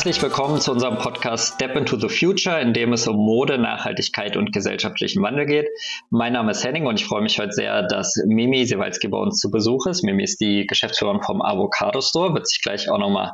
Herzlich 0.00 0.22
willkommen 0.22 0.62
zu 0.62 0.72
unserem 0.72 0.96
Podcast 0.96 1.56
Step 1.56 1.76
into 1.76 1.98
the 1.98 2.08
Future, 2.08 2.58
in 2.58 2.72
dem 2.72 2.94
es 2.94 3.06
um 3.06 3.16
Mode, 3.16 3.58
Nachhaltigkeit 3.58 4.34
und 4.34 4.50
gesellschaftlichen 4.50 5.22
Wandel 5.22 5.44
geht. 5.44 5.68
Mein 6.08 6.32
Name 6.32 6.52
ist 6.52 6.64
Henning 6.64 6.86
und 6.86 6.98
ich 6.98 7.04
freue 7.04 7.20
mich 7.20 7.38
heute 7.38 7.52
sehr, 7.52 7.82
dass 7.82 8.14
Mimi 8.24 8.64
Sewalski 8.64 9.08
bei 9.08 9.18
uns 9.18 9.38
zu 9.40 9.50
Besuch 9.50 9.84
ist. 9.84 10.02
Mimi 10.02 10.22
ist 10.22 10.40
die 10.40 10.66
Geschäftsführerin 10.66 11.20
vom 11.20 11.42
Avocado 11.42 12.00
Store, 12.00 12.32
wird 12.32 12.48
sich 12.48 12.62
gleich 12.62 12.90
auch 12.90 12.96
nochmal 12.96 13.32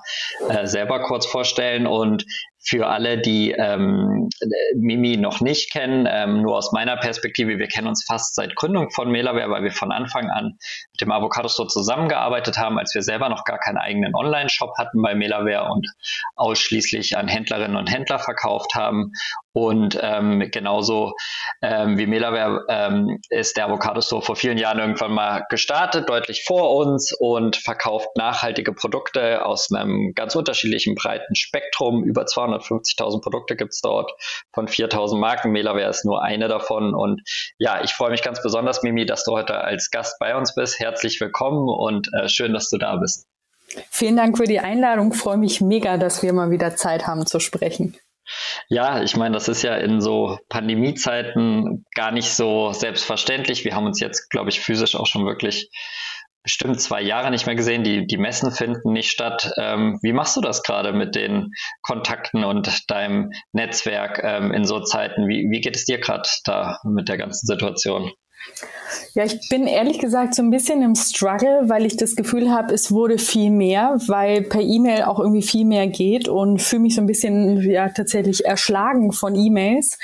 äh, 0.48 0.66
selber 0.66 1.04
kurz 1.04 1.24
vorstellen 1.24 1.86
und 1.86 2.24
für 2.66 2.88
alle, 2.88 3.18
die 3.18 3.52
ähm, 3.52 4.28
Mimi 4.74 5.16
noch 5.16 5.40
nicht 5.40 5.72
kennen, 5.72 6.08
ähm, 6.10 6.42
nur 6.42 6.56
aus 6.56 6.72
meiner 6.72 6.96
Perspektive, 6.96 7.58
wir 7.58 7.68
kennen 7.68 7.86
uns 7.86 8.04
fast 8.04 8.34
seit 8.34 8.56
Gründung 8.56 8.90
von 8.90 9.10
Melaware, 9.10 9.50
weil 9.50 9.62
wir 9.62 9.70
von 9.70 9.92
Anfang 9.92 10.30
an 10.30 10.58
mit 10.92 11.00
dem 11.00 11.12
Avocado 11.12 11.48
Store 11.48 11.68
zusammengearbeitet 11.68 12.58
haben, 12.58 12.78
als 12.78 12.92
wir 12.94 13.02
selber 13.02 13.28
noch 13.28 13.44
gar 13.44 13.58
keinen 13.58 13.78
eigenen 13.78 14.14
Online-Shop 14.14 14.76
hatten 14.78 15.00
bei 15.00 15.14
Melaware 15.14 15.70
und 15.70 15.86
ausschließlich 16.34 17.16
an 17.16 17.28
Händlerinnen 17.28 17.76
und 17.76 17.92
Händler 17.92 18.18
verkauft 18.18 18.74
haben. 18.74 19.12
Und 19.56 19.98
ähm, 20.02 20.50
genauso 20.52 21.14
ähm, 21.62 21.96
wie 21.96 22.06
Melaware 22.06 22.66
ähm, 22.68 23.18
ist 23.30 23.56
der 23.56 23.64
Avocado 23.64 24.02
Store 24.02 24.20
vor 24.20 24.36
vielen 24.36 24.58
Jahren 24.58 24.78
irgendwann 24.78 25.12
mal 25.12 25.44
gestartet, 25.48 26.10
deutlich 26.10 26.44
vor 26.46 26.76
uns 26.76 27.10
und 27.18 27.56
verkauft 27.56 28.06
nachhaltige 28.18 28.74
Produkte 28.74 29.46
aus 29.46 29.72
einem 29.72 30.12
ganz 30.14 30.36
unterschiedlichen 30.36 30.94
breiten 30.94 31.34
Spektrum. 31.34 32.04
Über 32.04 32.24
250.000 32.24 33.22
Produkte 33.22 33.56
gibt's 33.56 33.80
dort 33.80 34.12
von 34.52 34.68
4.000 34.68 35.16
Marken. 35.16 35.52
Melaware 35.52 35.88
ist 35.88 36.04
nur 36.04 36.22
eine 36.22 36.48
davon. 36.48 36.94
Und 36.94 37.22
ja, 37.56 37.82
ich 37.82 37.94
freue 37.94 38.10
mich 38.10 38.20
ganz 38.20 38.42
besonders, 38.42 38.82
Mimi, 38.82 39.06
dass 39.06 39.24
du 39.24 39.32
heute 39.32 39.54
als 39.64 39.90
Gast 39.90 40.18
bei 40.20 40.36
uns 40.36 40.54
bist. 40.54 40.78
Herzlich 40.80 41.18
willkommen 41.18 41.70
und 41.70 42.10
äh, 42.12 42.28
schön, 42.28 42.52
dass 42.52 42.68
du 42.68 42.76
da 42.76 42.96
bist. 42.96 43.26
Vielen 43.88 44.18
Dank 44.18 44.36
für 44.36 44.44
die 44.44 44.60
Einladung. 44.60 45.12
Ich 45.14 45.18
freue 45.18 45.38
mich 45.38 45.62
mega, 45.62 45.96
dass 45.96 46.22
wir 46.22 46.34
mal 46.34 46.50
wieder 46.50 46.76
Zeit 46.76 47.06
haben 47.06 47.24
zu 47.24 47.40
sprechen. 47.40 47.96
Ja, 48.68 49.02
ich 49.02 49.16
meine, 49.16 49.34
das 49.34 49.48
ist 49.48 49.62
ja 49.62 49.76
in 49.76 50.00
so 50.00 50.38
Pandemiezeiten 50.48 51.84
gar 51.94 52.12
nicht 52.12 52.30
so 52.30 52.72
selbstverständlich. 52.72 53.64
Wir 53.64 53.74
haben 53.74 53.86
uns 53.86 54.00
jetzt, 54.00 54.28
glaube 54.30 54.50
ich, 54.50 54.60
physisch 54.60 54.96
auch 54.96 55.06
schon 55.06 55.26
wirklich 55.26 55.70
bestimmt 56.42 56.80
zwei 56.80 57.02
Jahre 57.02 57.32
nicht 57.32 57.46
mehr 57.46 57.56
gesehen. 57.56 57.82
Die, 57.82 58.06
die 58.06 58.18
Messen 58.18 58.52
finden 58.52 58.92
nicht 58.92 59.10
statt. 59.10 59.50
Ähm, 59.58 59.98
wie 60.02 60.12
machst 60.12 60.36
du 60.36 60.40
das 60.40 60.62
gerade 60.62 60.92
mit 60.92 61.16
den 61.16 61.50
Kontakten 61.82 62.44
und 62.44 62.88
deinem 62.88 63.32
Netzwerk 63.52 64.20
ähm, 64.22 64.52
in 64.52 64.64
so 64.64 64.80
Zeiten? 64.80 65.26
Wie, 65.26 65.48
wie 65.50 65.60
geht 65.60 65.74
es 65.74 65.86
dir 65.86 65.98
gerade 65.98 66.28
da 66.44 66.78
mit 66.84 67.08
der 67.08 67.16
ganzen 67.16 67.46
Situation? 67.46 68.12
Ja, 69.14 69.24
ich 69.24 69.48
bin 69.48 69.66
ehrlich 69.66 69.98
gesagt 69.98 70.34
so 70.34 70.42
ein 70.42 70.50
bisschen 70.50 70.82
im 70.82 70.94
Struggle, 70.94 71.68
weil 71.68 71.86
ich 71.86 71.96
das 71.96 72.16
Gefühl 72.16 72.50
habe, 72.50 72.74
es 72.74 72.92
wurde 72.92 73.18
viel 73.18 73.50
mehr, 73.50 73.96
weil 74.06 74.42
per 74.42 74.60
E-Mail 74.60 75.04
auch 75.04 75.18
irgendwie 75.18 75.42
viel 75.42 75.64
mehr 75.64 75.86
geht 75.86 76.28
und 76.28 76.60
fühle 76.60 76.82
mich 76.82 76.94
so 76.94 77.00
ein 77.00 77.06
bisschen 77.06 77.60
ja 77.62 77.88
tatsächlich 77.88 78.44
erschlagen 78.44 79.12
von 79.12 79.34
E-Mails. 79.34 79.98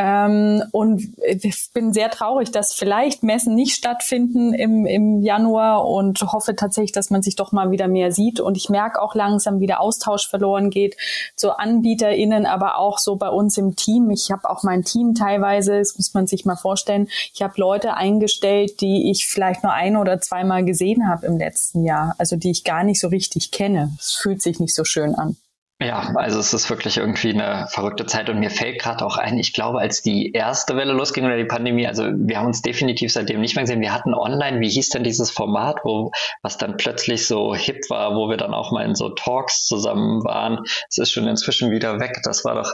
Ähm, 0.00 0.62
und 0.72 1.14
ich 1.26 1.70
bin 1.74 1.92
sehr 1.92 2.10
traurig, 2.10 2.50
dass 2.50 2.72
vielleicht 2.72 3.22
Messen 3.22 3.54
nicht 3.54 3.74
stattfinden 3.74 4.54
im, 4.54 4.86
im 4.86 5.20
Januar 5.20 5.86
und 5.86 6.20
hoffe 6.22 6.56
tatsächlich, 6.56 6.92
dass 6.92 7.10
man 7.10 7.22
sich 7.22 7.36
doch 7.36 7.52
mal 7.52 7.70
wieder 7.70 7.86
mehr 7.86 8.12
sieht. 8.12 8.40
Und 8.40 8.56
ich 8.56 8.70
merke 8.70 9.00
auch 9.00 9.14
langsam, 9.14 9.60
wie 9.60 9.66
der 9.66 9.80
Austausch 9.80 10.28
verloren 10.28 10.70
geht 10.70 10.96
zu 11.36 11.58
AnbieterInnen, 11.58 12.46
aber 12.46 12.78
auch 12.78 12.98
so 12.98 13.16
bei 13.16 13.28
uns 13.28 13.58
im 13.58 13.76
Team. 13.76 14.10
Ich 14.10 14.30
habe 14.30 14.48
auch 14.48 14.62
mein 14.62 14.84
Team 14.84 15.14
teilweise, 15.14 15.78
das 15.78 15.96
muss 15.96 16.14
man 16.14 16.26
sich 16.26 16.44
mal 16.44 16.56
vorstellen, 16.56 17.08
ich 17.32 17.42
habe 17.42 17.54
Leute 17.58 17.83
eingestellt, 17.92 18.44
vorgestellt, 18.44 18.80
die 18.80 19.10
ich 19.10 19.26
vielleicht 19.26 19.62
nur 19.62 19.72
ein 19.72 19.96
oder 19.96 20.20
zweimal 20.20 20.64
gesehen 20.64 21.08
habe 21.08 21.26
im 21.26 21.38
letzten 21.38 21.84
Jahr, 21.84 22.14
also 22.18 22.36
die 22.36 22.50
ich 22.50 22.64
gar 22.64 22.84
nicht 22.84 23.00
so 23.00 23.08
richtig 23.08 23.50
kenne. 23.50 23.96
Es 23.98 24.12
fühlt 24.12 24.42
sich 24.42 24.60
nicht 24.60 24.74
so 24.74 24.84
schön 24.84 25.14
an. 25.14 25.36
Ja, 25.80 26.12
also 26.14 26.38
es 26.38 26.54
ist 26.54 26.70
wirklich 26.70 26.98
irgendwie 26.98 27.30
eine 27.30 27.66
verrückte 27.68 28.06
Zeit 28.06 28.30
und 28.30 28.38
mir 28.38 28.48
fällt 28.48 28.80
gerade 28.80 29.04
auch 29.04 29.16
ein, 29.18 29.38
ich 29.38 29.52
glaube, 29.52 29.80
als 29.80 30.02
die 30.02 30.30
erste 30.30 30.76
Welle 30.76 30.92
losging 30.92 31.24
oder 31.24 31.36
die 31.36 31.44
Pandemie, 31.44 31.86
also 31.86 32.04
wir 32.04 32.38
haben 32.38 32.46
uns 32.46 32.62
definitiv 32.62 33.12
seitdem 33.12 33.40
nicht 33.40 33.56
mehr 33.56 33.64
gesehen. 33.64 33.80
Wir 33.80 33.92
hatten 33.92 34.14
online, 34.14 34.60
wie 34.60 34.70
hieß 34.70 34.90
denn 34.90 35.02
dieses 35.02 35.30
Format, 35.30 35.80
wo 35.82 36.12
was 36.42 36.58
dann 36.58 36.76
plötzlich 36.76 37.26
so 37.26 37.56
hip 37.56 37.90
war, 37.90 38.14
wo 38.14 38.30
wir 38.30 38.36
dann 38.36 38.54
auch 38.54 38.70
mal 38.70 38.84
in 38.84 38.94
so 38.94 39.10
Talks 39.10 39.66
zusammen 39.66 40.22
waren. 40.22 40.60
Es 40.88 40.98
ist 40.98 41.10
schon 41.10 41.26
inzwischen 41.26 41.72
wieder 41.72 41.98
weg. 41.98 42.20
Das 42.22 42.44
war 42.44 42.54
doch 42.54 42.72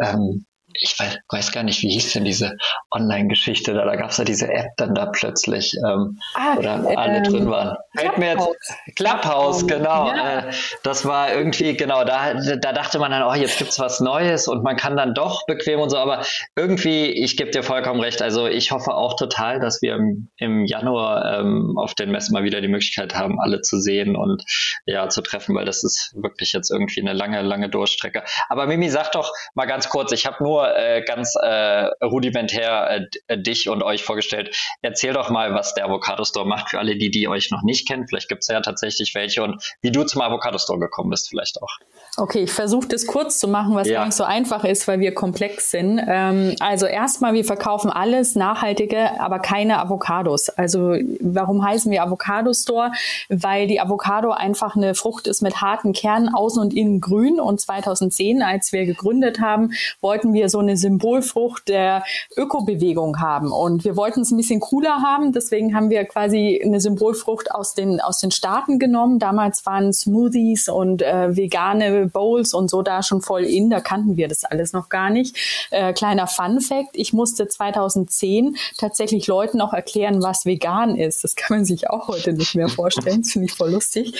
ähm, 0.00 0.46
ich 0.80 0.98
weiß, 0.98 1.18
weiß, 1.30 1.52
gar 1.52 1.62
nicht, 1.62 1.82
wie 1.82 1.90
hieß 1.90 2.12
denn 2.12 2.24
diese 2.24 2.56
Online-Geschichte 2.90 3.74
da? 3.74 3.84
Da 3.84 3.96
gab 3.96 4.10
es 4.10 4.16
ja 4.16 4.24
diese 4.24 4.48
App 4.52 4.68
dann 4.76 4.94
da 4.94 5.06
plötzlich, 5.06 5.74
ähm, 5.86 6.18
ah, 6.34 6.56
oder 6.56 6.72
alle 6.96 7.18
ähm, 7.18 7.24
drin 7.24 7.50
waren. 7.50 7.76
Fällt 7.96 8.18
mir 8.18 8.30
jetzt 8.30 8.48
Clubhouse, 8.96 9.66
genau. 9.66 10.08
Ja. 10.08 10.38
Äh, 10.38 10.52
das 10.82 11.04
war 11.04 11.32
irgendwie, 11.32 11.76
genau, 11.76 12.04
da, 12.04 12.34
da 12.34 12.72
dachte 12.72 12.98
man 12.98 13.10
dann, 13.10 13.22
oh, 13.22 13.34
jetzt 13.34 13.58
gibt's 13.58 13.78
was 13.78 14.00
Neues 14.00 14.48
und 14.48 14.62
man 14.62 14.76
kann 14.76 14.96
dann 14.96 15.14
doch 15.14 15.46
bequem 15.46 15.80
und 15.80 15.90
so, 15.90 15.98
aber 15.98 16.22
irgendwie, 16.54 17.06
ich 17.06 17.36
gebe 17.36 17.50
dir 17.50 17.62
vollkommen 17.62 18.00
recht, 18.00 18.22
also 18.22 18.46
ich 18.46 18.72
hoffe 18.72 18.94
auch 18.94 19.16
total, 19.16 19.60
dass 19.60 19.82
wir 19.82 19.94
im, 19.94 20.28
im 20.36 20.64
Januar 20.64 21.40
ähm, 21.40 21.74
auf 21.76 21.94
den 21.94 22.10
Messen 22.10 22.32
mal 22.32 22.44
wieder 22.44 22.60
die 22.60 22.68
Möglichkeit 22.68 23.14
haben, 23.14 23.40
alle 23.40 23.60
zu 23.60 23.80
sehen 23.80 24.16
und 24.16 24.44
ja, 24.86 25.08
zu 25.08 25.22
treffen, 25.22 25.54
weil 25.54 25.64
das 25.64 25.84
ist 25.84 26.12
wirklich 26.16 26.52
jetzt 26.52 26.70
irgendwie 26.70 27.00
eine 27.00 27.12
lange, 27.12 27.42
lange 27.42 27.68
Durchstrecke. 27.68 28.22
Aber 28.48 28.66
Mimi, 28.66 28.88
sag 28.88 29.12
doch 29.12 29.32
mal 29.54 29.66
ganz 29.66 29.88
kurz, 29.88 30.12
ich 30.12 30.26
habe 30.26 30.42
nur 30.42 30.65
äh, 30.74 31.02
ganz 31.02 31.34
äh, 31.40 31.86
rudimentär 32.04 33.06
äh, 33.26 33.38
dich 33.38 33.68
und 33.68 33.82
euch 33.82 34.02
vorgestellt. 34.04 34.56
Erzähl 34.82 35.12
doch 35.12 35.30
mal, 35.30 35.54
was 35.54 35.74
der 35.74 35.84
Avocado 35.84 36.24
Store 36.24 36.46
macht 36.46 36.70
für 36.70 36.78
alle, 36.78 36.96
die, 36.96 37.10
die 37.10 37.28
euch 37.28 37.50
noch 37.50 37.62
nicht 37.62 37.88
kennen. 37.88 38.06
Vielleicht 38.08 38.28
gibt 38.28 38.42
es 38.42 38.48
ja 38.48 38.60
tatsächlich 38.60 39.14
welche 39.14 39.42
und 39.42 39.62
wie 39.82 39.92
du 39.92 40.04
zum 40.04 40.22
Avocado 40.22 40.58
Store 40.58 40.78
gekommen 40.78 41.10
bist, 41.10 41.28
vielleicht 41.28 41.62
auch. 41.62 41.78
Okay, 42.18 42.44
ich 42.44 42.52
versuche 42.52 42.88
das 42.88 43.06
kurz 43.06 43.38
zu 43.38 43.46
machen, 43.46 43.74
was 43.74 43.88
ja. 43.88 44.02
nicht 44.02 44.14
so 44.14 44.24
einfach 44.24 44.64
ist, 44.64 44.88
weil 44.88 45.00
wir 45.00 45.12
komplex 45.12 45.70
sind. 45.70 46.00
Ähm, 46.08 46.56
also 46.60 46.86
erstmal, 46.86 47.34
wir 47.34 47.44
verkaufen 47.44 47.90
alles 47.90 48.34
nachhaltige, 48.34 49.20
aber 49.20 49.38
keine 49.38 49.78
Avocados. 49.78 50.48
Also 50.48 50.96
warum 51.20 51.62
heißen 51.62 51.92
wir 51.92 52.02
Avocado 52.02 52.54
Store? 52.54 52.92
Weil 53.28 53.66
die 53.66 53.80
Avocado 53.80 54.30
einfach 54.30 54.76
eine 54.76 54.94
Frucht 54.94 55.26
ist 55.26 55.42
mit 55.42 55.60
harten 55.60 55.92
Kernen, 55.92 56.34
außen 56.34 56.62
und 56.62 56.72
innen 56.72 57.02
grün. 57.02 57.38
Und 57.38 57.60
2010, 57.60 58.42
als 58.42 58.72
wir 58.72 58.86
gegründet 58.86 59.38
haben, 59.40 59.72
wollten 60.00 60.32
wir 60.32 60.48
so 60.48 60.60
eine 60.60 60.78
Symbolfrucht 60.78 61.68
der 61.68 62.02
Ökobewegung 62.34 63.20
haben. 63.20 63.52
Und 63.52 63.84
wir 63.84 63.94
wollten 63.94 64.22
es 64.22 64.30
ein 64.30 64.38
bisschen 64.38 64.60
cooler 64.60 65.02
haben. 65.02 65.32
Deswegen 65.32 65.76
haben 65.76 65.90
wir 65.90 66.06
quasi 66.06 66.62
eine 66.64 66.80
Symbolfrucht 66.80 67.50
aus 67.50 67.74
den, 67.74 68.00
aus 68.00 68.20
den 68.20 68.30
Staaten 68.30 68.78
genommen. 68.78 69.18
Damals 69.18 69.66
waren 69.66 69.92
Smoothies 69.92 70.70
und 70.70 71.02
äh, 71.02 71.36
vegane 71.36 72.05
Bowls 72.10 72.54
und 72.54 72.70
so 72.70 72.82
da 72.82 73.02
schon 73.02 73.22
voll 73.22 73.44
in, 73.44 73.70
da 73.70 73.80
kannten 73.80 74.16
wir 74.16 74.28
das 74.28 74.44
alles 74.44 74.72
noch 74.72 74.88
gar 74.88 75.10
nicht. 75.10 75.36
Äh, 75.70 75.92
kleiner 75.92 76.26
Fun 76.26 76.60
Fact, 76.60 76.90
ich 76.92 77.12
musste 77.12 77.48
2010 77.48 78.56
tatsächlich 78.78 79.26
Leuten 79.26 79.60
auch 79.60 79.72
erklären, 79.72 80.22
was 80.22 80.44
vegan 80.44 80.96
ist. 80.96 81.24
Das 81.24 81.34
kann 81.34 81.58
man 81.58 81.64
sich 81.64 81.90
auch 81.90 82.08
heute 82.08 82.32
nicht 82.32 82.54
mehr 82.54 82.68
vorstellen, 82.68 83.22
das 83.22 83.32
finde 83.32 83.46
ich 83.46 83.54
voll 83.54 83.70
lustig. 83.70 84.14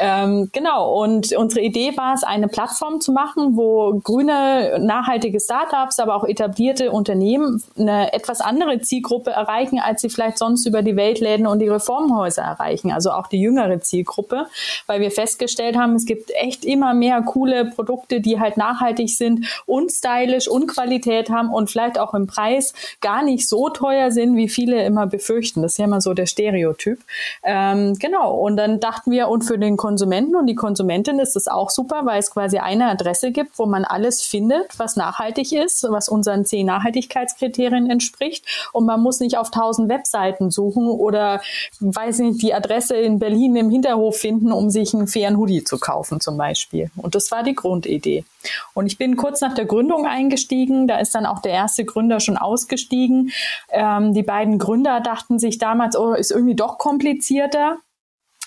Ähm, 0.00 0.50
genau, 0.52 1.02
und 1.02 1.32
unsere 1.32 1.64
Idee 1.64 1.96
war 1.96 2.14
es, 2.14 2.22
eine 2.22 2.48
Plattform 2.48 3.00
zu 3.00 3.12
machen, 3.12 3.56
wo 3.56 4.00
grüne, 4.02 4.78
nachhaltige 4.80 5.40
Startups, 5.40 5.98
aber 5.98 6.14
auch 6.14 6.24
etablierte 6.24 6.90
Unternehmen 6.90 7.62
eine 7.78 8.12
etwas 8.12 8.40
andere 8.40 8.80
Zielgruppe 8.80 9.30
erreichen, 9.30 9.78
als 9.78 10.02
sie 10.02 10.10
vielleicht 10.10 10.38
sonst 10.38 10.66
über 10.66 10.82
die 10.82 10.96
Weltläden 10.96 11.46
und 11.46 11.58
die 11.58 11.68
Reformhäuser 11.68 12.42
erreichen, 12.42 12.90
also 12.90 13.10
auch 13.10 13.26
die 13.26 13.40
jüngere 13.40 13.80
Zielgruppe, 13.80 14.46
weil 14.86 15.00
wir 15.00 15.10
festgestellt 15.10 15.76
haben, 15.76 15.94
es 15.94 16.06
gibt 16.06 16.30
echt 16.34 16.64
immer 16.64 16.94
mehr 16.94 17.22
coole 17.30 17.66
Produkte, 17.66 18.20
die 18.20 18.40
halt 18.40 18.56
nachhaltig 18.56 19.08
sind 19.10 19.46
und 19.64 19.92
stylisch 19.92 20.48
und 20.48 20.66
Qualität 20.66 21.30
haben 21.30 21.54
und 21.54 21.70
vielleicht 21.70 21.96
auch 21.96 22.12
im 22.12 22.26
Preis 22.26 22.74
gar 23.00 23.22
nicht 23.22 23.48
so 23.48 23.68
teuer 23.68 24.10
sind, 24.10 24.34
wie 24.36 24.48
viele 24.48 24.84
immer 24.84 25.06
befürchten. 25.06 25.62
Das 25.62 25.72
ist 25.72 25.78
ja 25.78 25.84
immer 25.84 26.00
so 26.00 26.12
der 26.12 26.26
Stereotyp. 26.26 26.98
Ähm, 27.44 27.94
genau. 28.00 28.34
Und 28.34 28.56
dann 28.56 28.80
dachten 28.80 29.12
wir, 29.12 29.28
und 29.28 29.42
für 29.42 29.58
den 29.58 29.76
Konsumenten 29.76 30.34
und 30.34 30.46
die 30.48 30.56
Konsumentin 30.56 31.20
ist 31.20 31.36
das 31.36 31.46
auch 31.46 31.70
super, 31.70 32.00
weil 32.04 32.18
es 32.18 32.32
quasi 32.32 32.58
eine 32.58 32.86
Adresse 32.86 33.30
gibt, 33.30 33.60
wo 33.60 33.66
man 33.66 33.84
alles 33.84 34.22
findet, 34.22 34.76
was 34.78 34.96
nachhaltig 34.96 35.52
ist, 35.52 35.86
was 35.88 36.08
unseren 36.08 36.44
zehn 36.44 36.66
Nachhaltigkeitskriterien 36.66 37.88
entspricht. 37.88 38.44
Und 38.72 38.86
man 38.86 39.00
muss 39.00 39.20
nicht 39.20 39.38
auf 39.38 39.52
tausend 39.52 39.88
Webseiten 39.88 40.50
suchen 40.50 40.88
oder, 40.88 41.40
weiß 41.78 42.18
nicht, 42.18 42.42
die 42.42 42.54
Adresse 42.54 42.96
in 42.96 43.20
Berlin 43.20 43.54
im 43.54 43.70
Hinterhof 43.70 44.16
finden, 44.16 44.50
um 44.50 44.70
sich 44.70 44.94
einen 44.94 45.06
fairen 45.06 45.36
Hoodie 45.36 45.62
zu 45.62 45.78
kaufen 45.78 46.20
zum 46.20 46.36
Beispiel. 46.36 46.90
Und 46.96 47.14
das 47.20 47.30
war 47.30 47.42
die 47.42 47.54
Grundidee. 47.54 48.24
Und 48.72 48.86
ich 48.86 48.96
bin 48.96 49.16
kurz 49.16 49.42
nach 49.42 49.54
der 49.54 49.66
Gründung 49.66 50.06
eingestiegen. 50.06 50.88
Da 50.88 50.98
ist 50.98 51.14
dann 51.14 51.26
auch 51.26 51.40
der 51.40 51.52
erste 51.52 51.84
Gründer 51.84 52.18
schon 52.20 52.38
ausgestiegen. 52.38 53.30
Ähm, 53.70 54.14
die 54.14 54.22
beiden 54.22 54.58
Gründer 54.58 55.00
dachten 55.00 55.38
sich 55.38 55.58
damals, 55.58 55.96
oh, 55.96 56.14
ist 56.14 56.30
irgendwie 56.30 56.54
doch 56.56 56.78
komplizierter 56.78 57.76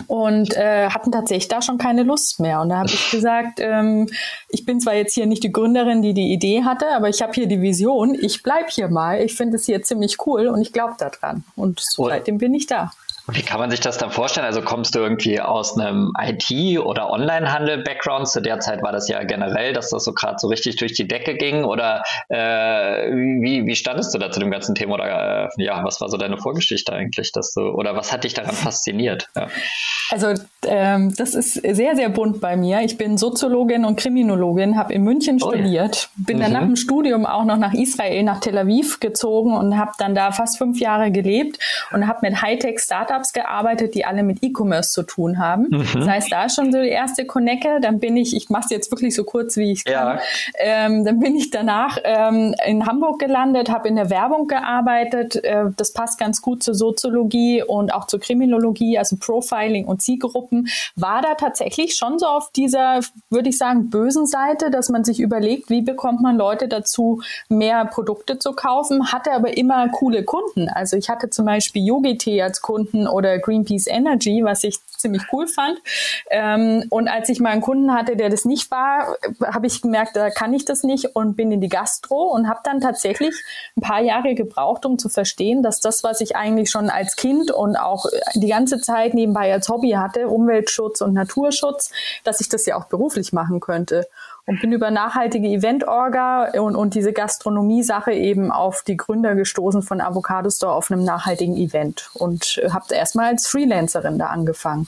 und 0.07 0.57
äh, 0.57 0.89
hatten 0.89 1.11
tatsächlich 1.11 1.49
da 1.49 1.61
schon 1.61 1.77
keine 1.77 2.01
Lust 2.01 2.39
mehr. 2.39 2.61
Und 2.61 2.69
da 2.69 2.77
habe 2.77 2.89
ich 2.89 3.11
gesagt, 3.11 3.59
ähm, 3.59 4.09
ich 4.49 4.65
bin 4.65 4.79
zwar 4.79 4.95
jetzt 4.95 5.13
hier 5.13 5.27
nicht 5.27 5.43
die 5.43 5.51
Gründerin, 5.51 6.01
die 6.01 6.15
die 6.15 6.33
Idee 6.33 6.63
hatte, 6.63 6.87
aber 6.95 7.09
ich 7.09 7.21
habe 7.21 7.33
hier 7.33 7.45
die 7.45 7.61
Vision. 7.61 8.17
Ich 8.19 8.41
bleib 8.41 8.71
hier 8.71 8.87
mal. 8.87 9.21
Ich 9.21 9.35
finde 9.35 9.57
es 9.57 9.65
hier 9.65 9.83
ziemlich 9.83 10.17
cool 10.25 10.47
und 10.47 10.61
ich 10.61 10.73
glaube 10.73 10.95
daran. 10.97 11.43
Und 11.55 11.79
seitdem 11.79 12.39
bin 12.39 12.55
ich 12.55 12.65
da. 12.65 12.91
Wie 13.27 13.41
kann 13.41 13.59
man 13.59 13.71
sich 13.71 13.79
das 13.79 13.97
dann 13.97 14.11
vorstellen? 14.11 14.45
Also 14.45 14.61
kommst 14.61 14.95
du 14.95 14.99
irgendwie 14.99 15.39
aus 15.39 15.77
einem 15.77 16.11
IT- 16.19 16.79
oder 16.79 17.09
Onlinehandel-Background? 17.09 18.27
Zu 18.27 18.41
der 18.41 18.59
Zeit 18.59 18.83
war 18.83 18.91
das 18.91 19.07
ja 19.07 19.23
generell, 19.23 19.71
dass 19.71 19.91
das 19.91 20.03
so 20.03 20.13
gerade 20.13 20.35
so 20.39 20.47
richtig 20.47 20.75
durch 20.75 20.93
die 20.93 21.07
Decke 21.07 21.35
ging. 21.35 21.63
Oder 21.63 22.03
äh, 22.27 23.09
wie, 23.11 23.65
wie 23.65 23.75
standest 23.75 24.13
du 24.13 24.17
da 24.17 24.29
zu 24.29 24.41
dem 24.41 24.51
ganzen 24.51 24.75
Thema? 24.75 24.95
Oder 24.95 25.49
äh, 25.57 25.63
ja, 25.63 25.83
was 25.85 26.01
war 26.01 26.09
so 26.09 26.17
deine 26.17 26.37
Vorgeschichte 26.37 26.91
eigentlich? 26.91 27.31
Dass 27.31 27.53
du, 27.53 27.61
oder 27.61 27.95
was 27.95 28.11
hat 28.11 28.25
dich 28.25 28.33
daran 28.33 28.55
fasziniert? 28.55 29.29
Ja. 29.35 29.47
Also 30.09 30.33
ähm, 30.67 31.13
das 31.15 31.35
ist 31.35 31.53
sehr, 31.53 31.95
sehr 31.95 32.09
bunt 32.09 32.41
bei 32.41 32.55
mir. 32.55 32.81
Ich 32.81 32.97
bin 32.97 33.17
Soziologin 33.17 33.85
und 33.85 33.97
Kriminologin, 33.97 34.77
habe 34.77 34.93
in 34.93 35.03
München 35.03 35.39
studiert, 35.39 36.09
bin 36.15 36.37
mhm. 36.37 36.41
dann 36.41 36.51
nach 36.53 36.61
dem 36.61 36.75
Studium 36.75 37.25
auch 37.25 37.45
noch 37.45 37.57
nach 37.57 37.73
Israel, 37.73 38.23
nach 38.23 38.39
Tel 38.39 38.57
Aviv 38.57 38.99
gezogen 38.99 39.53
und 39.53 39.77
habe 39.77 39.91
dann 39.97 40.15
da 40.15 40.31
fast 40.31 40.57
fünf 40.57 40.79
Jahre 40.79 41.11
gelebt 41.11 41.59
und 41.91 42.07
habe 42.07 42.19
mit 42.21 42.41
Hightech-Startups 42.41 43.33
gearbeitet, 43.33 43.95
die 43.95 44.05
alle 44.05 44.23
mit 44.23 44.43
E-Commerce 44.43 44.91
zu 44.91 45.03
tun 45.03 45.39
haben. 45.39 45.67
Mhm. 45.69 45.87
Das 45.93 46.07
heißt, 46.07 46.31
da 46.31 46.45
ist 46.45 46.55
schon 46.55 46.71
so 46.71 46.81
die 46.81 46.89
erste 46.89 47.25
Connecke. 47.25 47.79
Dann 47.81 47.99
bin 47.99 48.17
ich, 48.17 48.35
ich 48.35 48.49
mache 48.49 48.65
es 48.65 48.71
jetzt 48.71 48.91
wirklich 48.91 49.15
so 49.15 49.23
kurz, 49.23 49.57
wie 49.57 49.71
ich 49.71 49.85
kann. 49.85 50.17
Ja. 50.17 50.19
Ähm, 50.57 51.05
dann 51.05 51.19
bin 51.19 51.35
ich 51.35 51.49
danach 51.49 51.97
ähm, 52.03 52.55
in 52.65 52.85
Hamburg 52.85 53.19
gelandet, 53.19 53.69
habe 53.69 53.87
in 53.87 53.95
der 53.95 54.09
Werbung 54.09 54.47
gearbeitet. 54.47 55.43
Äh, 55.43 55.65
das 55.75 55.93
passt 55.93 56.19
ganz 56.19 56.41
gut 56.41 56.63
zur 56.63 56.73
Soziologie 56.73 57.63
und 57.63 57.93
auch 57.93 58.07
zur 58.07 58.19
Kriminologie, 58.19 58.97
also 58.97 59.17
Profiling 59.17 59.85
und 59.85 60.01
Zielgruppen. 60.01 60.52
War 60.95 61.21
da 61.21 61.35
tatsächlich 61.35 61.95
schon 61.95 62.19
so 62.19 62.25
auf 62.25 62.51
dieser, 62.51 62.99
würde 63.29 63.49
ich 63.49 63.57
sagen, 63.57 63.89
bösen 63.89 64.25
Seite, 64.27 64.71
dass 64.71 64.89
man 64.89 65.03
sich 65.03 65.19
überlegt, 65.19 65.69
wie 65.69 65.81
bekommt 65.81 66.21
man 66.21 66.37
Leute 66.37 66.67
dazu, 66.67 67.21
mehr 67.49 67.85
Produkte 67.85 68.39
zu 68.39 68.53
kaufen, 68.53 69.11
hatte 69.11 69.31
aber 69.31 69.57
immer 69.57 69.89
coole 69.89 70.23
Kunden. 70.23 70.69
Also 70.69 70.97
ich 70.97 71.09
hatte 71.09 71.29
zum 71.29 71.45
Beispiel 71.45 71.85
Yogi-Tee 71.85 72.41
als 72.41 72.61
Kunden 72.61 73.07
oder 73.07 73.39
Greenpeace 73.39 73.87
Energy, 73.87 74.43
was 74.43 74.63
ich 74.63 74.79
ziemlich 75.03 75.23
cool 75.31 75.47
fand. 75.47 75.79
Ähm, 76.31 76.85
und 76.89 77.07
als 77.07 77.29
ich 77.29 77.39
mal 77.39 77.49
einen 77.49 77.61
Kunden 77.61 77.93
hatte, 77.93 78.15
der 78.15 78.29
das 78.29 78.45
nicht 78.45 78.71
war, 78.71 79.15
habe 79.45 79.67
ich 79.67 79.81
gemerkt, 79.81 80.15
da 80.15 80.29
kann 80.29 80.53
ich 80.53 80.65
das 80.65 80.83
nicht 80.83 81.15
und 81.15 81.35
bin 81.35 81.51
in 81.51 81.61
die 81.61 81.69
Gastro 81.69 82.23
und 82.31 82.47
habe 82.47 82.61
dann 82.63 82.79
tatsächlich 82.79 83.35
ein 83.77 83.81
paar 83.81 84.01
Jahre 84.01 84.33
gebraucht, 84.33 84.85
um 84.85 84.97
zu 84.97 85.09
verstehen, 85.09 85.61
dass 85.61 85.79
das, 85.81 86.03
was 86.03 86.21
ich 86.21 86.35
eigentlich 86.35 86.71
schon 86.71 86.89
als 86.89 87.15
Kind 87.15 87.51
und 87.51 87.75
auch 87.75 88.05
die 88.33 88.47
ganze 88.47 88.79
Zeit 88.79 89.13
nebenbei 89.13 89.51
als 89.51 89.69
Hobby 89.69 89.91
hatte, 89.91 90.29
Umweltschutz 90.43 91.01
und 91.01 91.13
Naturschutz, 91.13 91.91
dass 92.23 92.41
ich 92.41 92.49
das 92.49 92.65
ja 92.65 92.75
auch 92.75 92.85
beruflich 92.85 93.33
machen 93.33 93.59
könnte 93.59 94.07
und 94.45 94.59
bin 94.59 94.73
über 94.73 94.91
nachhaltige 94.91 95.47
Event-Orga 95.47 96.51
und, 96.59 96.75
und 96.75 96.95
diese 96.95 97.13
Gastronomie-Sache 97.13 98.11
eben 98.11 98.51
auf 98.51 98.83
die 98.83 98.97
Gründer 98.97 99.35
gestoßen 99.35 99.81
von 99.81 100.01
Avocado 100.01 100.49
Store 100.49 100.73
auf 100.73 100.91
einem 100.91 101.03
nachhaltigen 101.03 101.55
Event 101.55 102.09
und 102.13 102.57
äh, 102.57 102.69
habe 102.71 102.93
erstmal 102.93 103.27
als 103.27 103.47
Freelancerin 103.47 104.19
da 104.19 104.27
angefangen. 104.27 104.87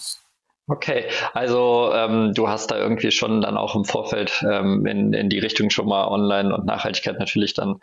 Okay, 0.68 1.06
also 1.34 1.92
ähm, 1.94 2.34
du 2.34 2.50
hast 2.50 2.72
da 2.72 2.78
irgendwie 2.80 3.12
schon 3.12 3.42
dann 3.42 3.56
auch 3.56 3.76
im 3.76 3.86
Vorfeld 3.86 4.44
ähm, 4.50 4.88
in, 4.88 5.14
in 5.14 5.30
die 5.30 5.38
Richtung 5.38 5.70
schon 5.70 5.88
mal 5.88 6.08
Online 6.08 6.56
und 6.56 6.66
Nachhaltigkeit 6.66 7.20
natürlich 7.20 7.54
dann 7.54 7.80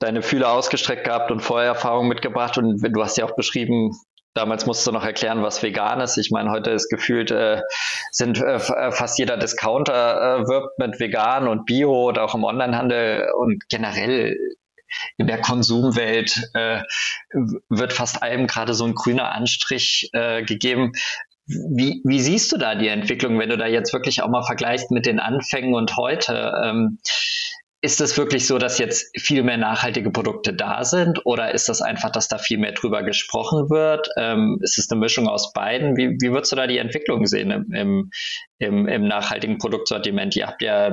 deine 0.00 0.20
Fühler 0.20 0.52
ausgestreckt 0.52 1.04
gehabt 1.04 1.30
und 1.30 1.40
Vorerfahrung 1.40 2.08
mitgebracht 2.08 2.58
und 2.58 2.82
du 2.82 3.02
hast 3.02 3.16
ja 3.16 3.24
auch 3.24 3.34
beschrieben, 3.36 3.96
Damals 4.34 4.66
musst 4.66 4.86
du 4.86 4.92
noch 4.92 5.04
erklären, 5.04 5.42
was 5.42 5.62
vegan 5.62 6.00
ist. 6.00 6.16
Ich 6.16 6.30
meine, 6.30 6.50
heute 6.50 6.70
ist 6.70 6.88
gefühlt, 6.88 7.32
äh, 7.32 7.62
sind 8.12 8.40
äh, 8.40 8.56
äh, 8.56 8.92
fast 8.92 9.18
jeder 9.18 9.36
Discounter 9.36 10.42
äh, 10.42 10.48
wirbt 10.48 10.78
mit 10.78 11.00
vegan 11.00 11.48
und 11.48 11.66
Bio 11.66 11.92
oder 11.92 12.24
auch 12.24 12.34
im 12.34 12.44
Onlinehandel 12.44 13.28
und 13.36 13.68
generell 13.68 14.36
in 15.16 15.26
der 15.26 15.40
Konsumwelt 15.40 16.50
äh, 16.54 16.82
wird 17.68 17.92
fast 17.92 18.22
allem 18.22 18.46
gerade 18.46 18.74
so 18.74 18.84
ein 18.84 18.94
grüner 18.94 19.32
Anstrich 19.32 20.10
äh, 20.12 20.42
gegeben. 20.42 20.92
Wie, 21.46 22.00
wie 22.04 22.20
siehst 22.20 22.52
du 22.52 22.56
da 22.56 22.76
die 22.76 22.88
Entwicklung, 22.88 23.38
wenn 23.38 23.48
du 23.48 23.58
da 23.58 23.66
jetzt 23.66 23.92
wirklich 23.92 24.22
auch 24.22 24.28
mal 24.28 24.44
vergleichst 24.44 24.92
mit 24.92 25.06
den 25.06 25.18
Anfängen 25.18 25.74
und 25.74 25.96
heute? 25.96 26.52
Ähm, 26.64 26.98
ist 27.82 28.00
es 28.00 28.18
wirklich 28.18 28.46
so, 28.46 28.58
dass 28.58 28.78
jetzt 28.78 29.18
viel 29.18 29.42
mehr 29.42 29.56
nachhaltige 29.56 30.10
Produkte 30.10 30.52
da 30.52 30.84
sind 30.84 31.24
oder 31.24 31.54
ist 31.54 31.68
das 31.68 31.80
einfach, 31.80 32.10
dass 32.10 32.28
da 32.28 32.36
viel 32.36 32.58
mehr 32.58 32.72
drüber 32.72 33.02
gesprochen 33.02 33.70
wird? 33.70 34.08
Ähm, 34.18 34.58
ist 34.60 34.78
es 34.78 34.90
eine 34.90 35.00
Mischung 35.00 35.28
aus 35.28 35.52
beiden? 35.54 35.96
Wie, 35.96 36.16
wie 36.20 36.30
würdest 36.30 36.52
du 36.52 36.56
da 36.56 36.66
die 36.66 36.78
Entwicklung 36.78 37.26
sehen 37.26 37.50
im, 37.50 37.72
im, 37.72 38.10
im, 38.60 38.86
im 38.86 39.08
nachhaltigen 39.08 39.58
Produktsortiment? 39.58 40.36
Ihr 40.36 40.46
habt 40.46 40.62
ja 40.62 40.88
äh, 40.88 40.92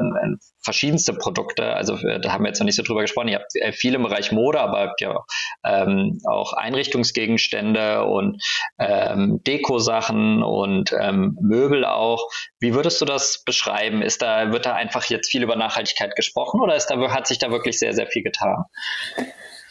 verschiedenste 0.63 1.13
Produkte, 1.13 1.75
also 1.75 1.95
äh, 1.95 2.19
da 2.19 2.31
haben 2.31 2.43
wir 2.43 2.49
jetzt 2.49 2.59
noch 2.59 2.65
nicht 2.65 2.75
so 2.75 2.83
drüber 2.83 3.01
gesprochen. 3.01 3.27
Ihr 3.27 3.39
habt 3.39 3.55
äh, 3.55 3.71
viel 3.71 3.93
im 3.93 4.03
Bereich 4.03 4.31
Mode, 4.31 4.59
aber 4.59 4.79
habt 4.79 5.01
ja 5.01 5.23
ähm, 5.63 6.19
auch 6.25 6.53
Einrichtungsgegenstände 6.53 8.05
und 8.05 8.41
ähm, 8.79 9.41
Dekosachen 9.45 10.43
und 10.43 10.93
ähm, 10.99 11.37
Möbel 11.41 11.85
auch. 11.85 12.29
Wie 12.59 12.73
würdest 12.73 12.99
du 13.01 13.05
das 13.05 13.43
beschreiben? 13.43 14.01
Ist 14.01 14.21
da, 14.21 14.51
wird 14.51 14.65
da 14.65 14.73
einfach 14.73 15.05
jetzt 15.05 15.29
viel 15.29 15.43
über 15.43 15.55
Nachhaltigkeit 15.55 16.15
gesprochen 16.15 16.61
oder 16.61 16.75
ist 16.75 16.87
da, 16.87 16.97
hat 17.11 17.27
sich 17.27 17.37
da 17.37 17.51
wirklich 17.51 17.77
sehr, 17.79 17.93
sehr 17.93 18.07
viel 18.07 18.23
getan? 18.23 18.63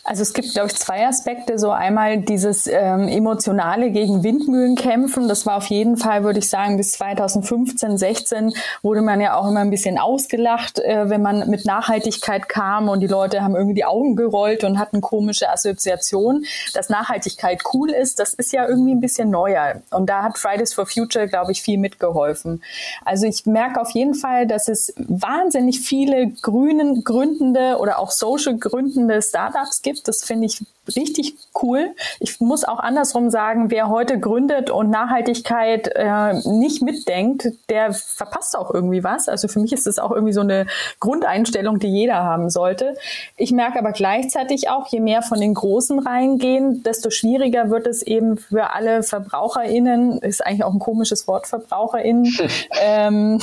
Also 0.07 0.23
es 0.23 0.33
gibt, 0.33 0.53
glaube 0.53 0.69
ich, 0.69 0.77
zwei 0.77 1.05
Aspekte. 1.05 1.59
So 1.59 1.73
einmal 1.73 2.19
dieses 2.19 2.69
ähm, 2.69 3.09
emotionale 3.09 3.91
gegen 3.91 4.23
Windmühlen 4.23 4.77
kämpfen. 4.77 5.27
Das 5.27 5.47
war 5.47 5.57
auf 5.57 5.67
jeden 5.67 5.97
Fall, 5.97 6.23
würde 6.23 6.39
ich 6.39 6.49
sagen, 6.49 6.77
bis 6.77 6.93
2015, 6.93 7.99
16 7.99 8.55
wurde 8.83 9.03
man 9.03 9.21
ja 9.21 9.35
auch 9.35 9.49
immer 9.49 9.61
ein 9.61 9.71
bisschen 9.71 9.99
ausgelacht, 9.99 10.79
äh, 10.79 11.11
wenn 11.11 11.23
man 11.23 11.51
mit 11.51 11.65
Nachhaltigkeit 11.65 12.49
kam 12.49 12.89
und 12.89 13.01
die 13.01 13.09
Leute 13.09 13.43
haben 13.43 13.57
irgendwie 13.57 13.75
die 13.75 13.85
Augen 13.85 14.15
gerollt 14.15 14.63
und 14.63 14.79
hatten 14.79 15.01
komische 15.01 15.51
Assoziationen. 15.51 16.47
Dass 16.73 16.89
Nachhaltigkeit 16.89 17.63
cool 17.75 17.91
ist, 17.91 18.21
das 18.21 18.33
ist 18.33 18.53
ja 18.53 18.69
irgendwie 18.69 18.93
ein 18.93 19.01
bisschen 19.01 19.31
neuer. 19.31 19.83
Und 19.91 20.09
da 20.09 20.23
hat 20.23 20.39
Fridays 20.39 20.73
for 20.73 20.87
Future, 20.87 21.27
glaube 21.27 21.51
ich, 21.51 21.63
viel 21.63 21.79
mitgeholfen. 21.79 22.63
Also 23.05 23.27
ich 23.27 23.45
merke 23.45 23.81
auf 23.81 23.91
jeden 23.91 24.15
Fall, 24.15 24.47
dass 24.47 24.69
es 24.69 24.95
wahnsinnig 24.97 25.81
viele 25.81 26.29
grünen, 26.31 27.03
gründende 27.03 27.79
oder 27.79 27.99
auch 27.99 28.13
social 28.13 28.57
gründende 28.57 29.21
Startups 29.21 29.83
gibt 29.83 29.96
Das 30.05 30.25
finde 30.25 30.47
ich 30.47 30.65
richtig 30.95 31.35
cool. 31.63 31.95
Ich 32.21 32.41
muss 32.41 32.65
auch 32.65 32.79
andersrum 32.79 33.31
sagen, 33.31 33.71
wer 33.71 33.89
heute 33.89 34.21
gründet 34.21 34.71
und 34.71 34.91
Nachhaltigkeit 34.91 35.89
äh, 35.95 36.35
nicht 36.45 36.83
mitdenkt, 36.83 37.49
der 37.69 37.93
verpasst 37.93 38.57
auch 38.57 38.73
irgendwie 38.73 39.03
was. 39.03 39.29
Also 39.29 39.49
für 39.49 39.61
mich 39.61 39.73
ist 39.73 39.87
das 39.87 39.99
auch 39.99 40.13
irgendwie 40.13 40.33
so 40.33 40.43
eine 40.43 40.67
Grundeinstellung, 41.01 41.79
die 41.79 41.89
jeder 41.89 42.23
haben 42.23 42.51
sollte. 42.51 42.97
Ich 43.37 43.53
merke 43.53 43.79
aber 43.79 43.93
gleichzeitig 43.93 44.69
auch, 44.69 44.87
je 44.89 45.01
mehr 45.01 45.23
von 45.23 45.41
den 45.41 45.55
Großen 45.55 45.99
reingehen, 45.99 46.83
desto 46.83 47.11
schwieriger 47.11 47.71
wird 47.71 47.87
es 47.87 48.03
eben 48.03 48.37
für 48.37 48.73
alle 48.73 49.03
VerbraucherInnen, 49.03 50.19
ist 50.19 50.47
eigentlich 50.47 50.65
auch 50.65 50.73
ein 50.73 50.79
komisches 50.79 51.27
Wort, 51.27 51.47
VerbraucherInnen, 51.47 52.33
ähm, 52.81 53.41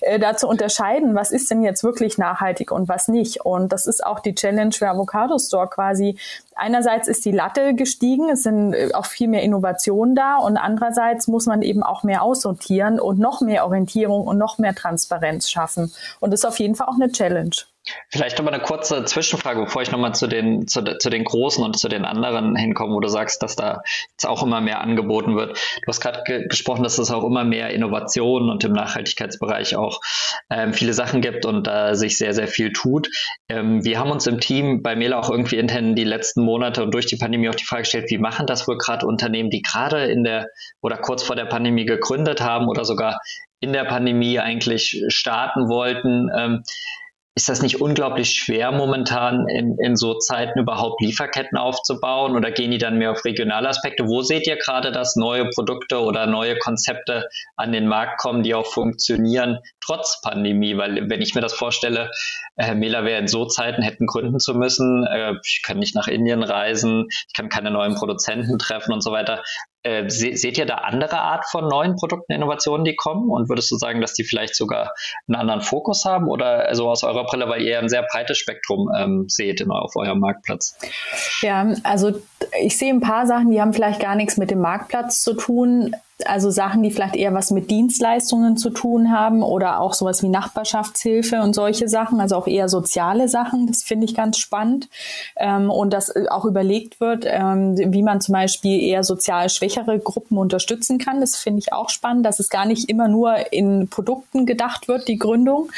äh, 0.00 0.18
da 0.18 0.36
zu 0.36 0.48
unterscheiden, 0.48 1.14
was 1.14 1.30
ist 1.30 1.50
denn 1.50 1.62
jetzt 1.62 1.84
wirklich 1.84 2.18
nachhaltig 2.18 2.70
und 2.72 2.88
was 2.88 3.08
nicht. 3.08 3.44
Und 3.44 3.72
das 3.72 3.86
ist 3.86 4.04
auch 4.04 4.20
die 4.20 4.34
Challenge 4.34 4.72
für 4.72 4.88
Avocado 4.88 5.38
Store 5.38 5.68
quasi, 5.68 6.16
einerseits 6.58 7.08
ist 7.08 7.24
die 7.24 7.32
Latte 7.32 7.74
gestiegen, 7.74 8.28
es 8.30 8.42
sind 8.42 8.74
äh, 8.74 8.90
auch 8.92 9.06
viel 9.06 9.28
mehr 9.28 9.42
Innovationen 9.42 10.14
da 10.14 10.36
und 10.36 10.56
andererseits 10.56 11.28
muss 11.28 11.46
man 11.46 11.62
eben 11.62 11.82
auch 11.82 12.02
mehr 12.02 12.22
aussortieren 12.22 13.00
und 13.00 13.18
noch 13.18 13.40
mehr 13.40 13.64
Orientierung 13.64 14.26
und 14.26 14.38
noch 14.38 14.58
mehr 14.58 14.74
Transparenz 14.74 15.50
schaffen. 15.50 15.92
Und 16.20 16.32
das 16.32 16.40
ist 16.40 16.46
auf 16.46 16.58
jeden 16.58 16.74
Fall 16.74 16.88
auch 16.88 16.96
eine 16.96 17.10
Challenge. 17.10 17.54
Vielleicht 18.10 18.38
nochmal 18.38 18.54
eine 18.54 18.62
kurze 18.62 19.04
Zwischenfrage, 19.04 19.60
bevor 19.60 19.82
ich 19.82 19.90
nochmal 19.90 20.14
zu 20.14 20.26
den, 20.26 20.66
zu, 20.66 20.82
zu, 20.98 21.10
den 21.10 21.24
Großen 21.24 21.62
und 21.62 21.78
zu 21.78 21.88
den 21.88 22.04
anderen 22.04 22.56
hinkomme, 22.56 22.94
wo 22.94 23.00
du 23.00 23.08
sagst, 23.08 23.42
dass 23.42 23.56
da 23.56 23.82
jetzt 24.10 24.26
auch 24.26 24.42
immer 24.42 24.60
mehr 24.60 24.80
angeboten 24.80 25.36
wird. 25.36 25.58
Du 25.82 25.88
hast 25.88 26.00
gerade 26.00 26.22
ge 26.24 26.48
gesprochen, 26.48 26.82
dass 26.82 26.98
es 26.98 27.10
auch 27.10 27.24
immer 27.24 27.44
mehr 27.44 27.70
Innovationen 27.70 28.50
und 28.50 28.64
im 28.64 28.72
Nachhaltigkeitsbereich 28.72 29.76
auch 29.76 30.00
ähm, 30.50 30.72
viele 30.72 30.94
Sachen 30.94 31.20
gibt 31.20 31.46
und 31.46 31.66
da 31.66 31.90
äh, 31.90 31.94
sich 31.94 32.18
sehr, 32.18 32.34
sehr 32.34 32.48
viel 32.48 32.72
tut. 32.72 33.08
Ähm, 33.48 33.84
wir 33.84 33.98
haben 33.98 34.10
uns 34.10 34.26
im 34.26 34.40
Team 34.40 34.82
bei 34.82 34.96
Mela 34.96 35.18
auch 35.18 35.30
irgendwie 35.30 35.56
intern 35.56 35.94
die 35.94 36.04
letzten 36.04 36.42
Monate 36.42 36.82
und 36.82 36.94
durch 36.94 37.06
die 37.06 37.16
Pandemie 37.16 37.48
auch 37.48 37.54
die 37.54 37.64
Frage 37.64 37.82
gestellt, 37.82 38.10
wie 38.10 38.18
machen 38.18 38.46
das 38.46 38.66
wohl 38.68 38.78
gerade 38.78 39.06
Unternehmen, 39.06 39.50
die 39.50 39.62
gerade 39.62 40.06
in 40.06 40.24
der 40.24 40.46
oder 40.80 40.96
kurz 40.96 41.22
vor 41.22 41.36
der 41.36 41.46
Pandemie 41.46 41.84
gegründet 41.84 42.40
haben 42.40 42.68
oder 42.68 42.84
sogar 42.84 43.18
in 43.60 43.72
der 43.72 43.84
Pandemie 43.84 44.38
eigentlich 44.38 45.04
starten 45.08 45.68
wollten. 45.68 46.30
Ähm, 46.36 46.62
ist 47.38 47.48
das 47.48 47.62
nicht 47.62 47.80
unglaublich 47.80 48.30
schwer 48.30 48.72
momentan 48.72 49.46
in, 49.48 49.78
in 49.78 49.94
so 49.94 50.18
Zeiten 50.18 50.58
überhaupt 50.58 51.00
Lieferketten 51.00 51.56
aufzubauen 51.56 52.34
oder 52.34 52.50
gehen 52.50 52.72
die 52.72 52.78
dann 52.78 52.98
mehr 52.98 53.12
auf 53.12 53.24
regionale 53.24 53.68
Aspekte? 53.68 54.08
Wo 54.08 54.22
seht 54.22 54.48
ihr 54.48 54.56
gerade, 54.56 54.90
dass 54.90 55.14
neue 55.14 55.48
Produkte 55.50 56.00
oder 56.00 56.26
neue 56.26 56.58
Konzepte 56.58 57.28
an 57.54 57.70
den 57.70 57.86
Markt 57.86 58.18
kommen, 58.20 58.42
die 58.42 58.56
auch 58.56 58.66
funktionieren 58.66 59.60
trotz 59.80 60.20
Pandemie? 60.20 60.76
Weil 60.76 61.08
wenn 61.08 61.22
ich 61.22 61.36
mir 61.36 61.40
das 61.40 61.54
vorstelle, 61.54 62.10
äh, 62.56 62.74
Mela 62.74 63.04
wäre 63.04 63.20
in 63.20 63.28
so 63.28 63.46
Zeiten 63.46 63.82
hätten 63.82 64.06
gründen 64.06 64.40
zu 64.40 64.54
müssen, 64.54 65.06
äh, 65.06 65.34
ich 65.44 65.62
kann 65.64 65.78
nicht 65.78 65.94
nach 65.94 66.08
Indien 66.08 66.42
reisen, 66.42 67.06
ich 67.08 67.34
kann 67.36 67.48
keine 67.48 67.70
neuen 67.70 67.94
Produzenten 67.94 68.58
treffen 68.58 68.92
und 68.92 69.00
so 69.00 69.12
weiter. 69.12 69.44
Äh, 69.88 70.10
se 70.10 70.36
seht 70.36 70.58
ihr 70.58 70.66
da 70.66 70.76
andere 70.76 71.18
Art 71.18 71.46
von 71.50 71.66
neuen 71.66 71.96
Produkten, 71.96 72.32
Innovationen, 72.32 72.84
die 72.84 72.94
kommen? 72.94 73.30
Und 73.30 73.48
würdest 73.48 73.70
du 73.70 73.76
sagen, 73.76 74.00
dass 74.00 74.12
die 74.12 74.24
vielleicht 74.24 74.54
sogar 74.54 74.92
einen 75.26 75.36
anderen 75.36 75.62
Fokus 75.62 76.04
haben? 76.04 76.28
Oder 76.28 76.68
also 76.68 76.88
aus 76.88 77.04
eurer 77.04 77.24
Brille, 77.24 77.48
weil 77.48 77.62
ihr 77.62 77.78
ein 77.78 77.88
sehr 77.88 78.02
breites 78.02 78.38
Spektrum 78.38 78.90
ähm, 78.96 79.24
seht 79.28 79.60
in, 79.60 79.70
auf 79.70 79.96
eurem 79.96 80.20
Marktplatz? 80.20 80.76
Ja, 81.40 81.66
also 81.84 82.20
ich 82.60 82.76
sehe 82.76 82.92
ein 82.92 83.00
paar 83.00 83.26
Sachen, 83.26 83.50
die 83.50 83.60
haben 83.60 83.72
vielleicht 83.72 84.00
gar 84.00 84.14
nichts 84.14 84.36
mit 84.36 84.50
dem 84.50 84.60
Marktplatz 84.60 85.22
zu 85.22 85.34
tun. 85.34 85.94
Also 86.24 86.50
Sachen, 86.50 86.82
die 86.82 86.90
vielleicht 86.90 87.14
eher 87.14 87.32
was 87.32 87.50
mit 87.52 87.70
Dienstleistungen 87.70 88.56
zu 88.56 88.70
tun 88.70 89.12
haben 89.12 89.42
oder 89.42 89.80
auch 89.80 89.94
sowas 89.94 90.22
wie 90.22 90.28
Nachbarschaftshilfe 90.28 91.40
und 91.42 91.54
solche 91.54 91.88
Sachen, 91.88 92.20
also 92.20 92.34
auch 92.34 92.48
eher 92.48 92.68
soziale 92.68 93.28
Sachen. 93.28 93.68
Das 93.68 93.84
finde 93.84 94.06
ich 94.06 94.16
ganz 94.16 94.38
spannend. 94.38 94.88
Ähm, 95.36 95.70
und 95.70 95.92
dass 95.92 96.12
auch 96.30 96.44
überlegt 96.44 97.00
wird, 97.00 97.24
ähm, 97.24 97.76
wie 97.92 98.02
man 98.02 98.20
zum 98.20 98.32
Beispiel 98.32 98.82
eher 98.82 99.04
sozial 99.04 99.48
schwächere 99.48 100.00
Gruppen 100.00 100.38
unterstützen 100.38 100.98
kann. 100.98 101.20
Das 101.20 101.36
finde 101.36 101.60
ich 101.60 101.72
auch 101.72 101.88
spannend, 101.88 102.26
dass 102.26 102.40
es 102.40 102.48
gar 102.48 102.66
nicht 102.66 102.88
immer 102.88 103.06
nur 103.06 103.52
in 103.52 103.86
Produkten 103.88 104.44
gedacht 104.44 104.88
wird, 104.88 105.06
die 105.06 105.18
Gründung. 105.18 105.70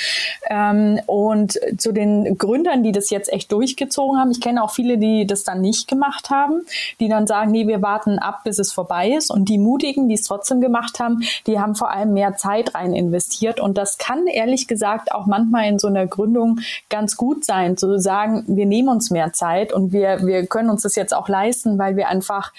Ähm, 0.49 1.01
und 1.07 1.59
zu 1.77 1.93
den 1.93 2.39
Gründern, 2.39 2.83
die 2.83 2.93
das 2.93 3.11
jetzt 3.11 3.31
echt 3.31 3.53
durchgezogen 3.53 4.19
haben, 4.19 4.31
ich 4.31 4.41
kenne 4.41 4.63
auch 4.63 4.71
viele, 4.71 4.97
die 4.97 5.27
das 5.27 5.45
dann 5.45 5.61
nicht 5.61 5.87
gemacht 5.87 6.31
haben, 6.31 6.63
die 6.99 7.09
dann 7.09 7.27
sagen, 7.27 7.51
nee, 7.51 7.67
wir 7.67 7.83
warten 7.83 8.19
ab, 8.19 8.41
bis 8.45 8.59
es 8.59 8.73
vorbei 8.73 9.11
ist. 9.11 9.31
Und 9.31 9.49
die 9.49 9.59
Mutigen, 9.59 10.09
die 10.09 10.15
es 10.15 10.30
trotzdem 10.31 10.61
gemacht 10.61 11.01
haben, 11.01 11.23
die 11.47 11.59
haben 11.59 11.75
vor 11.75 11.91
allem 11.91 12.13
mehr 12.13 12.37
Zeit 12.37 12.75
rein 12.75 12.95
investiert. 12.95 13.61
Und 13.61 13.77
das 13.77 13.99
kann 13.99 14.27
ehrlich 14.27 14.69
gesagt 14.69 15.13
auch 15.13 15.27
manchmal 15.27 15.69
in 15.69 15.79
so 15.79 15.89
einer 15.89 16.07
Gründung 16.07 16.61
ganz 16.89 17.17
gut 17.17 17.45
sein, 17.45 17.77
zu 17.77 17.99
sagen, 17.99 18.45
wir 18.47 18.67
nehmen 18.67 18.89
uns 18.89 19.11
mehr 19.11 19.33
Zeit 19.33 19.73
und 19.73 19.93
wir, 19.93 20.25
wir 20.25 20.47
können 20.47 20.71
uns 20.71 20.83
das 20.83 20.95
jetzt 20.95 21.15
auch 21.15 21.29
leisten, 21.29 21.79
weil 21.79 21.97
wir 21.97 22.09
einfach 22.09 22.53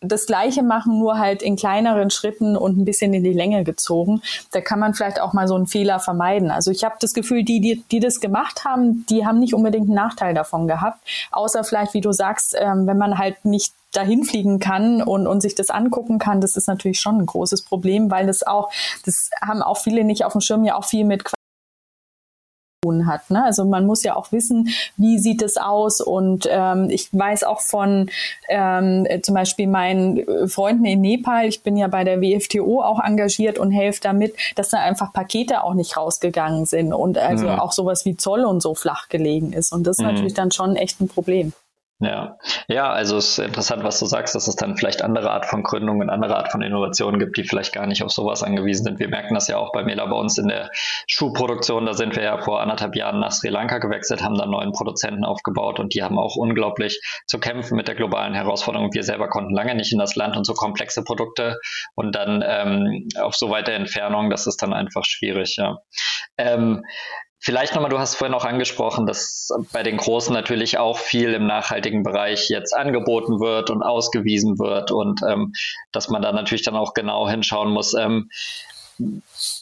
das 0.00 0.26
Gleiche 0.26 0.62
machen, 0.62 0.98
nur 0.98 1.18
halt 1.18 1.42
in 1.42 1.56
kleineren 1.56 2.10
Schritten 2.10 2.56
und 2.56 2.78
ein 2.78 2.84
bisschen 2.84 3.12
in 3.12 3.22
die 3.22 3.34
Länge 3.34 3.64
gezogen. 3.64 4.22
Da 4.50 4.62
kann 4.62 4.78
man 4.78 4.94
vielleicht 4.94 5.20
auch 5.20 5.34
mal 5.34 5.46
so 5.46 5.54
einen 5.54 5.66
Fehler 5.66 6.00
vermeiden. 6.00 6.50
Also 6.50 6.70
ich 6.70 6.84
habe 6.84 6.94
das 7.00 7.12
Gefühl, 7.12 7.44
die, 7.44 7.60
die, 7.60 7.84
die 7.90 8.00
das 8.00 8.20
gemacht 8.20 8.64
haben, 8.64 9.04
die 9.10 9.26
haben 9.26 9.38
nicht 9.38 9.52
unbedingt 9.52 9.86
einen 9.86 9.94
Nachteil 9.94 10.32
davon 10.32 10.66
gehabt. 10.66 11.06
Außer 11.32 11.64
vielleicht, 11.64 11.92
wie 11.92 12.00
du 12.00 12.12
sagst, 12.12 12.56
ähm, 12.58 12.86
wenn 12.86 12.96
man 12.96 13.18
halt 13.18 13.44
nicht 13.44 13.74
dahin 13.92 14.24
fliegen 14.24 14.58
kann 14.58 15.02
und, 15.02 15.26
und 15.26 15.40
sich 15.40 15.54
das 15.54 15.70
angucken 15.70 16.18
kann, 16.18 16.40
das 16.40 16.56
ist 16.56 16.68
natürlich 16.68 17.00
schon 17.00 17.18
ein 17.18 17.26
großes 17.26 17.62
Problem, 17.62 18.10
weil 18.10 18.26
das 18.26 18.42
auch, 18.42 18.70
das 19.04 19.30
haben 19.42 19.62
auch 19.62 19.78
viele 19.78 20.04
nicht 20.04 20.24
auf 20.24 20.32
dem 20.32 20.40
Schirm, 20.40 20.64
ja 20.64 20.76
auch 20.76 20.84
viel 20.84 21.04
mit 21.04 21.24
hat. 23.06 23.30
Ne? 23.30 23.44
Also 23.44 23.64
man 23.66 23.86
muss 23.86 24.02
ja 24.02 24.16
auch 24.16 24.32
wissen, 24.32 24.70
wie 24.96 25.18
sieht 25.18 25.42
es 25.42 25.58
aus. 25.58 26.00
Und 26.00 26.48
ähm, 26.50 26.88
ich 26.88 27.08
weiß 27.12 27.44
auch 27.44 27.60
von 27.60 28.10
ähm, 28.48 29.06
zum 29.22 29.34
Beispiel 29.34 29.66
meinen 29.66 30.48
Freunden 30.48 30.86
in 30.86 31.02
Nepal, 31.02 31.46
ich 31.46 31.62
bin 31.62 31.76
ja 31.76 31.88
bei 31.88 32.04
der 32.04 32.22
WFTO 32.22 32.82
auch 32.82 32.98
engagiert 32.98 33.58
und 33.58 33.70
helfe 33.70 34.00
damit, 34.02 34.34
dass 34.56 34.70
da 34.70 34.78
einfach 34.78 35.12
Pakete 35.12 35.62
auch 35.62 35.74
nicht 35.74 35.96
rausgegangen 35.96 36.64
sind 36.64 36.94
und 36.94 37.18
also 37.18 37.48
mhm. 37.48 37.58
auch 37.60 37.72
sowas 37.72 38.06
wie 38.06 38.16
Zoll 38.16 38.44
und 38.44 38.62
so 38.62 38.74
flach 38.74 39.08
gelegen 39.08 39.52
ist. 39.52 39.72
Und 39.72 39.86
das 39.86 39.98
ist 39.98 40.04
mhm. 40.04 40.12
natürlich 40.12 40.34
dann 40.34 40.50
schon 40.50 40.76
echt 40.76 41.00
ein 41.00 41.08
Problem. 41.08 41.52
Ja, 42.02 42.38
ja, 42.66 42.90
also 42.90 43.18
es 43.18 43.36
ist 43.36 43.44
interessant, 43.44 43.84
was 43.84 43.98
du 44.00 44.06
sagst, 44.06 44.34
dass 44.34 44.48
es 44.48 44.56
dann 44.56 44.74
vielleicht 44.78 45.02
andere 45.02 45.30
Art 45.32 45.44
von 45.44 45.62
Gründungen, 45.62 46.08
andere 46.08 46.34
Art 46.34 46.50
von 46.50 46.62
Innovationen 46.62 47.20
gibt, 47.20 47.36
die 47.36 47.44
vielleicht 47.44 47.74
gar 47.74 47.86
nicht 47.86 48.02
auf 48.02 48.10
sowas 48.10 48.42
angewiesen 48.42 48.84
sind. 48.84 48.98
Wir 48.98 49.08
merken 49.08 49.34
das 49.34 49.48
ja 49.48 49.58
auch 49.58 49.70
bei 49.72 49.82
Mela 49.82 50.06
bei 50.06 50.16
uns 50.16 50.38
in 50.38 50.48
der 50.48 50.70
Schuhproduktion. 51.06 51.84
Da 51.84 51.92
sind 51.92 52.16
wir 52.16 52.22
ja 52.22 52.38
vor 52.38 52.62
anderthalb 52.62 52.96
Jahren 52.96 53.20
nach 53.20 53.32
Sri 53.32 53.50
Lanka 53.50 53.76
gewechselt, 53.78 54.22
haben 54.22 54.34
dann 54.34 54.48
neuen 54.48 54.72
Produzenten 54.72 55.26
aufgebaut 55.26 55.78
und 55.78 55.92
die 55.92 56.02
haben 56.02 56.18
auch 56.18 56.36
unglaublich 56.36 57.02
zu 57.26 57.38
kämpfen 57.38 57.76
mit 57.76 57.86
der 57.86 57.96
globalen 57.96 58.32
Herausforderung. 58.32 58.94
Wir 58.94 59.02
selber 59.02 59.28
konnten 59.28 59.54
lange 59.54 59.74
nicht 59.74 59.92
in 59.92 59.98
das 59.98 60.16
Land 60.16 60.38
und 60.38 60.46
so 60.46 60.54
komplexe 60.54 61.04
Produkte 61.04 61.58
und 61.96 62.14
dann 62.14 62.42
ähm, 62.46 63.08
auf 63.20 63.34
so 63.34 63.50
weite 63.50 63.72
Entfernung, 63.72 64.30
das 64.30 64.46
ist 64.46 64.62
dann 64.62 64.72
einfach 64.72 65.04
schwierig, 65.04 65.56
ja. 65.56 65.76
Ähm, 66.38 66.82
Vielleicht 67.42 67.74
nochmal, 67.74 67.90
du 67.90 67.98
hast 67.98 68.16
vorhin 68.16 68.34
auch 68.34 68.44
angesprochen, 68.44 69.06
dass 69.06 69.48
bei 69.72 69.82
den 69.82 69.96
Großen 69.96 70.32
natürlich 70.32 70.76
auch 70.76 70.98
viel 70.98 71.32
im 71.32 71.46
nachhaltigen 71.46 72.02
Bereich 72.02 72.50
jetzt 72.50 72.76
angeboten 72.76 73.40
wird 73.40 73.70
und 73.70 73.82
ausgewiesen 73.82 74.58
wird 74.58 74.90
und 74.90 75.20
ähm, 75.26 75.54
dass 75.90 76.10
man 76.10 76.20
da 76.20 76.32
natürlich 76.32 76.64
dann 76.64 76.76
auch 76.76 76.92
genau 76.92 77.28
hinschauen 77.28 77.70
muss. 77.70 77.94
Ähm, 77.94 78.28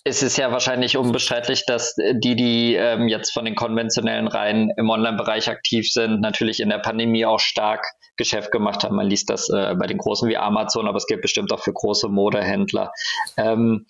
es 0.05 0.23
ist 0.23 0.37
ja 0.37 0.51
wahrscheinlich 0.51 0.97
unbestreitlich, 0.97 1.65
dass 1.67 1.95
die, 1.95 2.35
die 2.35 2.75
ähm, 2.75 3.07
jetzt 3.07 3.33
von 3.33 3.45
den 3.45 3.55
konventionellen 3.55 4.27
Reihen 4.27 4.73
im 4.77 4.91
Online-Bereich 4.91 5.49
aktiv 5.49 5.89
sind, 5.89 6.21
natürlich 6.21 6.59
in 6.59 6.71
der 6.71 6.79
Pandemie 6.79 7.25
auch 7.25 7.39
stark 7.39 7.87
Geschäft 8.17 8.51
gemacht 8.51 8.83
haben. 8.83 8.97
Man 8.97 9.07
liest 9.07 9.31
das 9.31 9.49
äh, 9.49 9.77
bei 9.79 9.87
den 9.87 9.99
Großen 9.99 10.29
wie 10.29 10.37
Amazon, 10.37 10.89
aber 10.89 10.97
es 10.97 11.07
gilt 11.07 11.23
bestimmt 11.23 11.53
auch 11.53 11.61
für 11.61 11.73
große 11.73 12.09
Modehändler. 12.09 12.93
Ähm, 13.37 13.87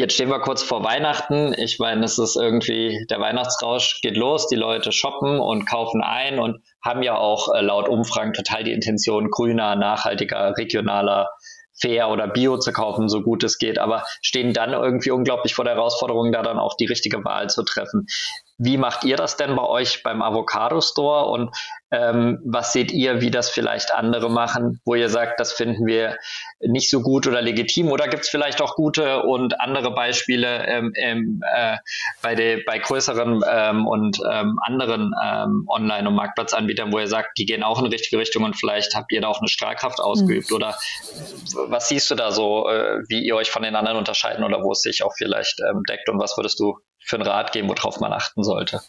Jetzt 0.00 0.14
stehen 0.14 0.30
wir 0.30 0.38
kurz 0.38 0.62
vor 0.62 0.84
Weihnachten. 0.84 1.52
Ich 1.58 1.80
meine, 1.80 2.04
es 2.04 2.18
ist 2.18 2.36
irgendwie, 2.36 3.04
der 3.10 3.18
Weihnachtsrausch 3.18 4.00
geht 4.00 4.16
los, 4.16 4.46
die 4.46 4.54
Leute 4.54 4.92
shoppen 4.92 5.40
und 5.40 5.68
kaufen 5.68 6.02
ein 6.02 6.38
und 6.38 6.62
haben 6.84 7.02
ja 7.02 7.16
auch 7.16 7.52
äh, 7.52 7.62
laut 7.62 7.88
Umfragen 7.88 8.32
total 8.32 8.62
die 8.62 8.70
Intention, 8.72 9.28
grüner, 9.28 9.74
nachhaltiger, 9.74 10.56
regionaler, 10.56 11.28
fair 11.80 12.10
oder 12.10 12.28
bio 12.28 12.58
zu 12.58 12.72
kaufen, 12.72 13.08
so 13.08 13.22
gut 13.22 13.42
es 13.42 13.58
geht, 13.58 13.80
aber 13.80 14.04
stehen 14.22 14.52
dann 14.52 14.72
irgendwie 14.72 15.10
unglaublich 15.10 15.56
vor 15.56 15.64
der 15.64 15.74
Herausforderung, 15.74 16.30
da 16.30 16.42
dann 16.42 16.60
auch 16.60 16.76
die 16.76 16.86
richtige 16.86 17.24
Wahl 17.24 17.50
zu 17.50 17.64
treffen. 17.64 18.06
Wie 18.58 18.76
macht 18.76 19.04
ihr 19.04 19.16
das 19.16 19.36
denn 19.36 19.54
bei 19.54 19.62
euch 19.62 20.02
beim 20.02 20.20
Avocado 20.20 20.80
Store 20.80 21.26
und 21.26 21.54
ähm, 21.92 22.40
was 22.44 22.72
seht 22.72 22.90
ihr, 22.90 23.20
wie 23.20 23.30
das 23.30 23.50
vielleicht 23.50 23.94
andere 23.94 24.28
machen, 24.28 24.80
wo 24.84 24.96
ihr 24.96 25.08
sagt, 25.08 25.38
das 25.38 25.52
finden 25.52 25.86
wir 25.86 26.16
nicht 26.60 26.90
so 26.90 27.00
gut 27.00 27.28
oder 27.28 27.40
legitim? 27.40 27.92
Oder 27.92 28.08
gibt 28.08 28.24
es 28.24 28.28
vielleicht 28.28 28.60
auch 28.60 28.74
gute 28.74 29.22
und 29.22 29.60
andere 29.60 29.94
Beispiele 29.94 30.66
ähm, 30.66 30.92
ähm, 30.96 31.40
äh, 31.54 31.76
bei, 32.20 32.34
de, 32.34 32.64
bei 32.64 32.78
größeren 32.78 33.42
ähm, 33.48 33.86
und 33.86 34.18
ähm, 34.28 34.58
anderen 34.66 35.12
ähm, 35.24 35.64
Online- 35.68 36.08
und 36.08 36.16
Marktplatzanbietern, 36.16 36.92
wo 36.92 36.98
ihr 36.98 37.06
sagt, 37.06 37.38
die 37.38 37.46
gehen 37.46 37.62
auch 37.62 37.78
in 37.78 37.84
die 37.84 37.92
richtige 37.92 38.18
Richtung 38.18 38.42
und 38.42 38.56
vielleicht 38.56 38.96
habt 38.96 39.12
ihr 39.12 39.20
da 39.20 39.28
auch 39.28 39.38
eine 39.38 39.48
Strahlkraft 39.48 40.00
ausgeübt? 40.00 40.50
Mhm. 40.50 40.56
Oder 40.56 40.76
was 41.68 41.88
siehst 41.88 42.10
du 42.10 42.16
da 42.16 42.32
so, 42.32 42.68
äh, 42.68 43.02
wie 43.08 43.24
ihr 43.24 43.36
euch 43.36 43.50
von 43.50 43.62
den 43.62 43.76
anderen 43.76 43.98
unterscheiden 43.98 44.44
oder 44.44 44.62
wo 44.64 44.72
es 44.72 44.82
sich 44.82 45.04
auch 45.04 45.12
vielleicht 45.16 45.60
deckt 45.88 46.08
und 46.08 46.18
was 46.20 46.36
würdest 46.36 46.58
du 46.58 46.76
für 47.00 47.16
einen 47.16 47.26
Rat 47.26 47.52
geben, 47.52 47.68
worauf 47.68 48.00
man 48.00 48.12
achten 48.12 48.44
sollte? 48.44 48.82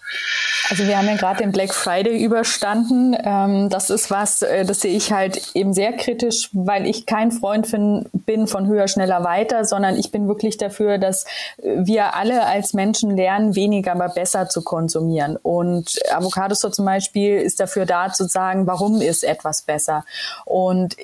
Also 0.70 0.86
wir 0.86 0.98
haben 0.98 1.08
ja 1.08 1.16
gerade 1.16 1.40
den 1.40 1.52
Black 1.52 1.74
Friday 1.74 2.24
überstanden. 2.24 3.18
Ähm, 3.24 3.70
das 3.70 3.90
ist 3.90 4.12
was, 4.12 4.44
äh, 4.44 4.66
das 4.66 4.82
sehe 4.82 4.96
ich 4.96 5.12
halt 5.12 5.52
eben 5.56 5.74
sehr 5.74 5.94
kritisch, 5.94 6.50
weil 6.54 6.86
ich 6.86 7.08
kein 7.08 7.32
Freund 7.32 7.66
fin, 7.66 8.06
bin 8.14 8.46
von 8.46 8.68
höher, 8.68 8.88
schneller, 8.88 9.24
weiter, 9.24 9.66
sondern 9.66 9.96
ich 9.96 10.12
bin 10.12 10.28
wirklich 10.28 10.58
dafür, 10.58 11.00
dass 11.00 11.26
wir 11.58 12.16
alle 12.16 12.46
als 12.46 12.74
Menschen 12.74 13.16
lernen, 13.16 13.56
weniger, 13.56 13.94
aber 13.94 14.10
besser 14.10 14.48
zu 14.48 14.62
konsumieren. 14.62 15.38
Und 15.38 16.00
Avocados 16.12 16.60
zum 16.60 16.86
Beispiel 16.86 17.38
ist 17.38 17.60
dafür 17.60 17.86
da 17.86 18.12
zu 18.12 18.26
sagen, 18.26 18.68
warum 18.68 19.02
ist 19.02 19.24
etwas 19.24 19.64
besser. 19.64 20.06
Und 20.46 20.96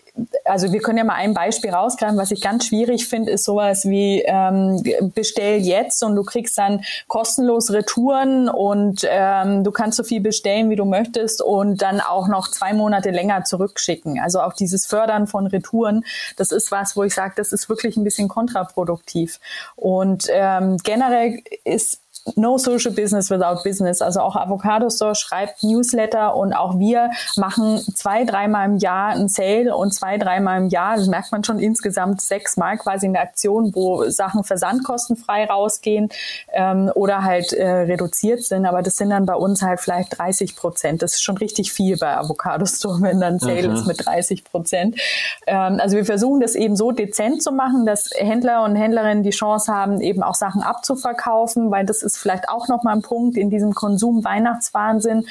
also 0.43 0.71
wir 0.71 0.81
können 0.81 0.99
ja 0.99 1.03
mal 1.03 1.15
ein 1.15 1.33
Beispiel 1.33 1.71
rausgreifen, 1.71 2.17
was 2.17 2.31
ich 2.31 2.41
ganz 2.41 2.67
schwierig 2.67 3.07
finde, 3.07 3.31
ist 3.31 3.45
sowas 3.45 3.85
wie 3.85 4.21
ähm, 4.25 4.83
bestell 5.15 5.59
jetzt 5.59 6.03
und 6.03 6.15
du 6.15 6.23
kriegst 6.23 6.57
dann 6.57 6.83
kostenlos 7.07 7.71
Retouren 7.71 8.47
und 8.49 9.07
ähm, 9.55 9.63
du 9.63 9.71
kannst 9.71 9.97
so 9.97 10.03
viel 10.03 10.21
bestellen, 10.21 10.69
wie 10.69 10.75
du 10.75 10.85
möchtest 10.85 11.41
und 11.41 11.81
dann 11.81 12.01
auch 12.01 12.27
noch 12.27 12.49
zwei 12.49 12.73
Monate 12.73 13.11
länger 13.11 13.43
zurückschicken. 13.43 14.19
Also 14.19 14.41
auch 14.41 14.53
dieses 14.53 14.85
Fördern 14.85 15.27
von 15.27 15.47
Retouren, 15.47 16.03
das 16.37 16.51
ist 16.51 16.71
was, 16.71 16.95
wo 16.95 17.03
ich 17.03 17.13
sage, 17.13 17.33
das 17.37 17.51
ist 17.51 17.69
wirklich 17.69 17.97
ein 17.97 18.03
bisschen 18.03 18.27
kontraproduktiv. 18.27 19.39
Und 19.75 20.27
ähm, 20.31 20.77
generell 20.83 21.41
ist 21.63 22.01
No 22.35 22.57
Social 22.57 22.91
Business 22.91 23.29
Without 23.29 23.63
Business. 23.63 24.01
Also 24.01 24.19
auch 24.21 24.35
Avocado 24.35 24.89
Store 24.89 25.13
schreibt 25.13 25.63
Newsletter 25.63 26.35
und 26.35 26.53
auch 26.53 26.79
wir 26.79 27.11
machen 27.35 27.79
zwei, 27.93 28.25
dreimal 28.25 28.67
im 28.67 28.77
Jahr 28.77 29.09
ein 29.09 29.27
Sale 29.27 29.75
und 29.75 29.93
zwei, 29.93 30.17
dreimal 30.17 30.59
im 30.59 30.69
Jahr, 30.69 30.97
das 30.97 31.07
merkt 31.07 31.31
man 31.31 31.43
schon 31.43 31.59
insgesamt 31.59 32.21
sechsmal 32.21 32.77
quasi 32.77 33.05
eine 33.05 33.19
Aktion, 33.19 33.75
wo 33.75 34.09
Sachen 34.09 34.43
versandkostenfrei 34.43 35.45
rausgehen 35.45 36.09
ähm, 36.51 36.91
oder 36.95 37.23
halt 37.23 37.53
äh, 37.53 37.67
reduziert 37.67 38.43
sind. 38.43 38.65
Aber 38.65 38.81
das 38.81 38.95
sind 38.95 39.11
dann 39.11 39.27
bei 39.27 39.35
uns 39.35 39.61
halt 39.61 39.79
vielleicht 39.79 40.17
30 40.17 40.55
Prozent. 40.55 41.03
Das 41.03 41.13
ist 41.13 41.23
schon 41.23 41.37
richtig 41.37 41.71
viel 41.71 41.97
bei 41.97 42.17
Avocado 42.17 42.65
Store, 42.65 43.01
wenn 43.01 43.19
dann 43.19 43.37
Sale 43.37 43.67
mhm. 43.67 43.75
ist 43.75 43.85
mit 43.85 44.03
30 44.03 44.43
Prozent. 44.43 44.99
Ähm, 45.45 45.79
also 45.79 45.95
wir 45.95 46.05
versuchen 46.05 46.41
das 46.41 46.55
eben 46.55 46.75
so 46.75 46.91
dezent 46.91 47.43
zu 47.43 47.51
machen, 47.51 47.85
dass 47.85 48.09
Händler 48.15 48.63
und 48.63 48.75
Händlerinnen 48.75 49.21
die 49.21 49.29
Chance 49.29 49.71
haben, 49.71 50.01
eben 50.01 50.23
auch 50.23 50.35
Sachen 50.35 50.63
abzuverkaufen, 50.63 51.69
weil 51.69 51.85
das 51.85 52.01
ist 52.01 52.14
ist 52.15 52.21
vielleicht 52.21 52.49
auch 52.49 52.67
nochmal 52.67 52.95
ein 52.95 53.01
Punkt 53.01 53.37
in 53.37 53.49
diesem 53.49 53.73
Konsum-Weihnachtswahnsinn. 53.73 55.27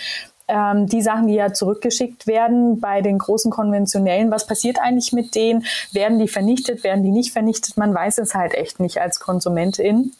Ähm, 0.47 0.87
die 0.87 1.01
Sachen, 1.01 1.27
die 1.27 1.35
ja 1.35 1.53
zurückgeschickt 1.53 2.27
werden 2.27 2.79
bei 2.79 3.01
den 3.01 3.19
großen 3.19 3.51
konventionellen, 3.51 4.31
was 4.31 4.47
passiert 4.47 4.79
eigentlich 4.79 5.13
mit 5.13 5.35
denen? 5.35 5.65
Werden 5.93 6.19
die 6.19 6.29
vernichtet, 6.29 6.85
werden 6.85 7.03
die 7.03 7.11
nicht 7.11 7.33
vernichtet? 7.33 7.79
Man 7.79 7.95
weiß 7.95 8.19
es 8.19 8.35
halt 8.35 8.55
echt 8.55 8.79
nicht 8.79 9.01
als 9.01 9.21
Konsumentin. 9.21 10.13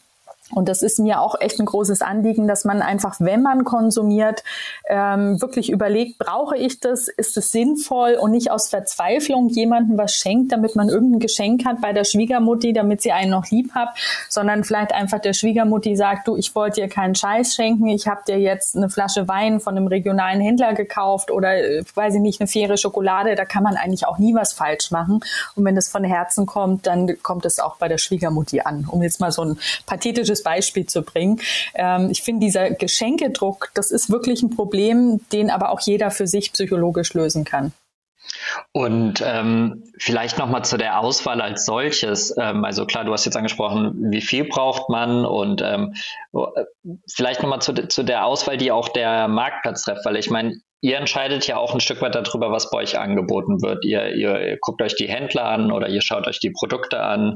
Und 0.51 0.69
das 0.69 0.83
ist 0.83 0.99
mir 0.99 1.21
auch 1.21 1.41
echt 1.41 1.59
ein 1.59 1.65
großes 1.65 2.03
Anliegen, 2.03 2.47
dass 2.47 2.65
man 2.65 2.83
einfach, 2.83 3.15
wenn 3.19 3.41
man 3.41 3.63
konsumiert, 3.63 4.43
ähm, 4.87 5.41
wirklich 5.41 5.71
überlegt, 5.71 6.19
brauche 6.19 6.55
ich 6.55 6.79
das, 6.79 7.07
ist 7.07 7.35
es 7.35 7.51
sinnvoll 7.51 8.13
und 8.13 8.29
nicht 8.29 8.51
aus 8.51 8.69
Verzweiflung 8.69 9.49
jemandem 9.49 9.97
was 9.97 10.13
schenkt, 10.13 10.51
damit 10.51 10.75
man 10.75 10.89
irgendein 10.89 11.19
Geschenk 11.19 11.65
hat 11.65 11.81
bei 11.81 11.93
der 11.93 12.03
Schwiegermutti, 12.03 12.73
damit 12.73 13.01
sie 13.01 13.11
einen 13.11 13.31
noch 13.31 13.49
lieb 13.49 13.73
hat, 13.73 13.89
sondern 14.29 14.63
vielleicht 14.63 14.93
einfach 14.93 15.19
der 15.19 15.33
Schwiegermutti 15.33 15.95
sagt, 15.95 16.27
du, 16.27 16.35
ich 16.35 16.53
wollte 16.53 16.81
dir 16.81 16.89
keinen 16.89 17.15
Scheiß 17.15 17.55
schenken, 17.55 17.87
ich 17.87 18.07
habe 18.07 18.21
dir 18.27 18.37
jetzt 18.37 18.75
eine 18.75 18.89
Flasche 18.89 19.27
Wein 19.27 19.59
von 19.59 19.75
einem 19.75 19.87
regionalen 19.87 20.41
Händler 20.41 20.75
gekauft 20.75 21.31
oder, 21.31 21.57
äh, 21.57 21.83
weiß 21.95 22.15
ich 22.15 22.21
nicht, 22.21 22.39
eine 22.39 22.47
faire 22.47 22.77
Schokolade, 22.77 23.33
da 23.33 23.45
kann 23.45 23.63
man 23.63 23.77
eigentlich 23.77 24.05
auch 24.05 24.19
nie 24.19 24.35
was 24.35 24.53
falsch 24.53 24.91
machen. 24.91 25.21
Und 25.55 25.65
wenn 25.65 25.73
das 25.73 25.89
von 25.89 26.03
Herzen 26.03 26.45
kommt, 26.45 26.85
dann 26.85 27.17
kommt 27.23 27.45
es 27.45 27.59
auch 27.59 27.77
bei 27.77 27.87
der 27.87 27.97
Schwiegermutti 27.97 28.61
an, 28.61 28.87
um 28.87 29.01
jetzt 29.01 29.19
mal 29.19 29.31
so 29.31 29.43
ein 29.43 29.57
pathetisches 29.87 30.34
gutes 30.35 30.43
Beispiel 30.43 30.85
zu 30.85 31.01
bringen. 31.01 31.39
Ähm, 31.75 32.09
ich 32.11 32.21
finde, 32.21 32.45
dieser 32.45 32.71
Geschenkedruck, 32.71 33.71
das 33.73 33.91
ist 33.91 34.09
wirklich 34.09 34.43
ein 34.43 34.49
Problem, 34.49 35.21
den 35.31 35.49
aber 35.49 35.69
auch 35.69 35.81
jeder 35.81 36.11
für 36.11 36.27
sich 36.27 36.51
psychologisch 36.51 37.13
lösen 37.13 37.45
kann. 37.45 37.71
Und 38.73 39.23
ähm, 39.23 39.83
vielleicht 39.99 40.39
nochmal 40.39 40.65
zu 40.65 40.77
der 40.77 40.99
Auswahl 40.99 41.41
als 41.41 41.65
solches. 41.65 42.35
Ähm, 42.37 42.65
also 42.65 42.85
klar, 42.85 43.05
du 43.05 43.13
hast 43.13 43.25
jetzt 43.25 43.37
angesprochen, 43.37 44.11
wie 44.11 44.21
viel 44.21 44.45
braucht 44.45 44.89
man 44.89 45.25
und 45.25 45.61
ähm, 45.63 45.93
vielleicht 47.07 47.41
nochmal 47.41 47.61
zu, 47.61 47.73
zu 47.87 48.03
der 48.03 48.25
Auswahl, 48.25 48.57
die 48.57 48.71
auch 48.71 48.89
der 48.89 49.27
Marktplatz 49.27 49.83
trifft, 49.83 50.05
weil 50.05 50.17
ich 50.17 50.29
meine, 50.29 50.55
ihr 50.81 50.97
entscheidet 50.97 51.47
ja 51.47 51.57
auch 51.57 51.73
ein 51.73 51.79
Stück 51.79 52.01
weit 52.01 52.15
darüber, 52.15 52.51
was 52.51 52.69
bei 52.69 52.79
euch 52.79 52.99
angeboten 52.99 53.61
wird. 53.61 53.83
Ihr, 53.83 54.13
ihr, 54.13 54.39
ihr 54.39 54.57
guckt 54.61 54.81
euch 54.81 54.95
die 54.95 55.07
Händler 55.07 55.45
an 55.45 55.71
oder 55.71 55.89
ihr 55.89 56.01
schaut 56.01 56.27
euch 56.27 56.39
die 56.39 56.51
Produkte 56.51 57.01
an, 57.01 57.33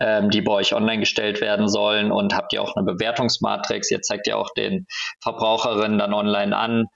ähm, 0.00 0.30
die 0.30 0.42
bei 0.42 0.52
euch 0.52 0.74
online 0.74 1.00
gestellt 1.00 1.40
werden 1.40 1.68
sollen 1.68 2.12
und 2.12 2.34
habt 2.36 2.52
ihr 2.52 2.60
auch 2.60 2.76
eine 2.76 2.84
Bewertungsmatrix. 2.84 3.90
Ihr 3.90 4.02
zeigt 4.02 4.26
ja 4.26 4.36
auch 4.36 4.50
den 4.54 4.86
Verbraucherinnen 5.22 5.98
dann 5.98 6.12
online 6.12 6.54
an, 6.56 6.86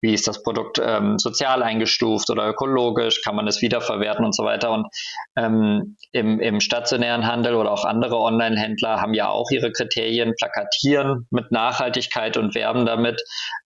wie 0.00 0.14
ist 0.14 0.26
das 0.26 0.42
Produkt 0.42 0.80
ähm, 0.82 1.18
sozial 1.18 1.62
eingestuft 1.62 2.30
oder 2.30 2.48
ökologisch, 2.48 3.20
kann 3.22 3.36
man 3.36 3.46
es 3.46 3.60
wiederverwerten 3.60 4.24
und 4.24 4.34
so 4.34 4.44
weiter. 4.44 4.70
Und 4.70 4.86
ähm, 5.36 5.96
im, 6.12 6.40
im 6.40 6.60
stationären 6.60 7.26
Handel 7.26 7.54
oder 7.54 7.70
auch 7.70 7.84
andere 7.84 8.16
Online-Händler 8.18 9.00
haben 9.00 9.12
ja 9.12 9.28
auch 9.28 9.50
ihre 9.50 9.72
Kriterien, 9.72 10.34
plakatieren 10.38 11.26
mit 11.30 11.52
Nachhaltigkeit 11.52 12.38
und 12.38 12.54
werben 12.54 12.86
damit. 12.86 13.22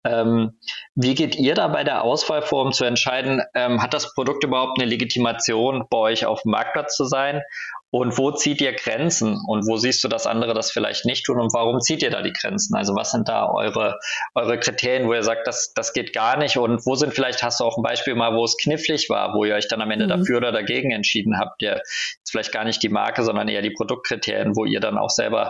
Ähm, 0.06 0.58
wie 0.96 1.14
geht 1.14 1.36
ihr 1.36 1.54
dabei 1.54 1.73
bei 1.74 1.84
der 1.84 2.04
Auswahl 2.04 2.44
vor, 2.44 2.62
um 2.62 2.72
zu 2.72 2.86
entscheiden, 2.86 3.42
ähm, 3.56 3.82
hat 3.82 3.96
das 3.96 4.14
Produkt 4.14 4.44
überhaupt 4.44 4.80
eine 4.80 4.88
Legitimation, 4.88 5.86
bei 5.90 5.98
euch 5.98 6.26
auf 6.26 6.44
dem 6.44 6.52
Marktplatz 6.52 6.96
zu 6.96 7.06
sein? 7.06 7.42
Und 7.90 8.18
wo 8.18 8.32
zieht 8.32 8.62
ihr 8.62 8.74
Grenzen? 8.74 9.40
Und 9.48 9.68
wo 9.68 9.78
siehst 9.78 10.04
du, 10.04 10.08
dass 10.08 10.28
andere 10.28 10.54
das 10.54 10.72
vielleicht 10.72 11.06
nicht 11.06 11.26
tun? 11.26 11.40
Und 11.40 11.52
warum 11.54 11.80
zieht 11.80 12.04
ihr 12.04 12.12
da 12.12 12.22
die 12.22 12.32
Grenzen? 12.32 12.76
Also 12.76 12.96
was 12.96 13.12
sind 13.12 13.28
da 13.28 13.50
eure, 13.50 14.00
eure 14.36 14.60
Kriterien, 14.60 15.08
wo 15.08 15.14
ihr 15.14 15.24
sagt, 15.24 15.48
das, 15.48 15.74
das 15.74 15.94
geht 15.94 16.14
gar 16.14 16.38
nicht? 16.38 16.58
Und 16.58 16.86
wo 16.86 16.94
sind 16.94 17.14
vielleicht, 17.14 17.42
hast 17.44 17.60
du 17.60 17.64
auch 17.64 17.78
ein 17.78 17.84
Beispiel 17.84 18.14
mal, 18.14 18.36
wo 18.36 18.44
es 18.44 18.56
knifflig 18.58 19.10
war, 19.10 19.34
wo 19.34 19.44
ihr 19.44 19.56
euch 19.56 19.68
dann 19.68 19.82
am 19.82 19.90
Ende 19.90 20.06
mhm. 20.06 20.10
dafür 20.10 20.38
oder 20.38 20.52
dagegen 20.52 20.92
entschieden 20.92 21.40
habt? 21.40 21.62
Ihr 21.64 21.82
jetzt 22.18 22.30
vielleicht 22.32 22.52
gar 22.52 22.66
nicht 22.66 22.84
die 22.84 22.90
Marke, 22.90 23.24
sondern 23.24 23.48
eher 23.48 23.64
die 23.64 23.72
Produktkriterien, 23.72 24.56
wo 24.56 24.66
ihr 24.66 24.80
dann 24.80 25.00
auch 25.00 25.10
selber 25.10 25.50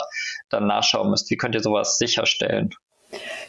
dann 0.49 0.67
nachschauen 0.67 1.09
müsst. 1.09 1.29
Wie 1.29 1.37
könnt 1.37 1.55
ihr 1.55 1.61
sowas 1.61 1.97
sicherstellen? 1.97 2.71